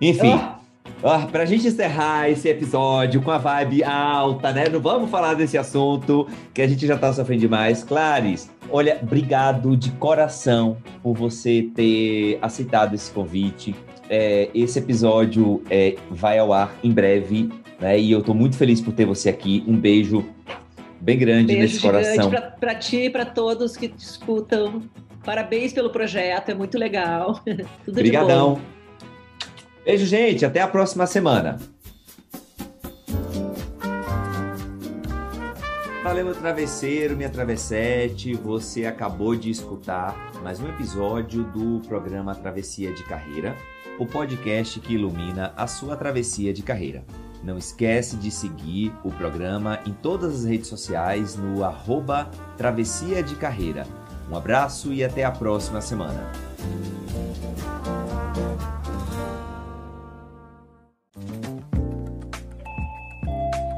[0.00, 0.34] Enfim.
[0.34, 0.57] Oh.
[1.00, 4.68] Oh, pra gente encerrar esse episódio com a vibe alta, né?
[4.68, 7.84] Não vamos falar desse assunto que a gente já tá sofrendo demais.
[7.84, 13.76] Clares, olha, obrigado de coração por você ter aceitado esse convite.
[14.10, 17.48] É, esse episódio é, vai ao ar em breve,
[17.78, 17.96] né?
[18.00, 19.62] E eu tô muito feliz por ter você aqui.
[19.68, 20.24] Um beijo
[21.00, 22.28] bem grande beijo nesse coração.
[22.28, 24.82] Pra, pra ti e pra todos que te escutam.
[25.24, 27.40] Parabéns pelo projeto, é muito legal.
[27.84, 28.54] Tudo Obrigadão.
[28.54, 28.77] de bom.
[29.88, 30.44] Beijo, gente.
[30.44, 31.58] Até a próxima semana.
[36.04, 38.34] Valeu, meu travesseiro, minha travessete.
[38.34, 43.56] Você acabou de escutar mais um episódio do programa Travessia de Carreira,
[43.98, 47.02] o podcast que ilumina a sua travessia de carreira.
[47.42, 53.34] Não esquece de seguir o programa em todas as redes sociais no arroba Travessia de
[53.36, 53.86] Carreira.
[54.30, 56.30] Um abraço e até a próxima semana.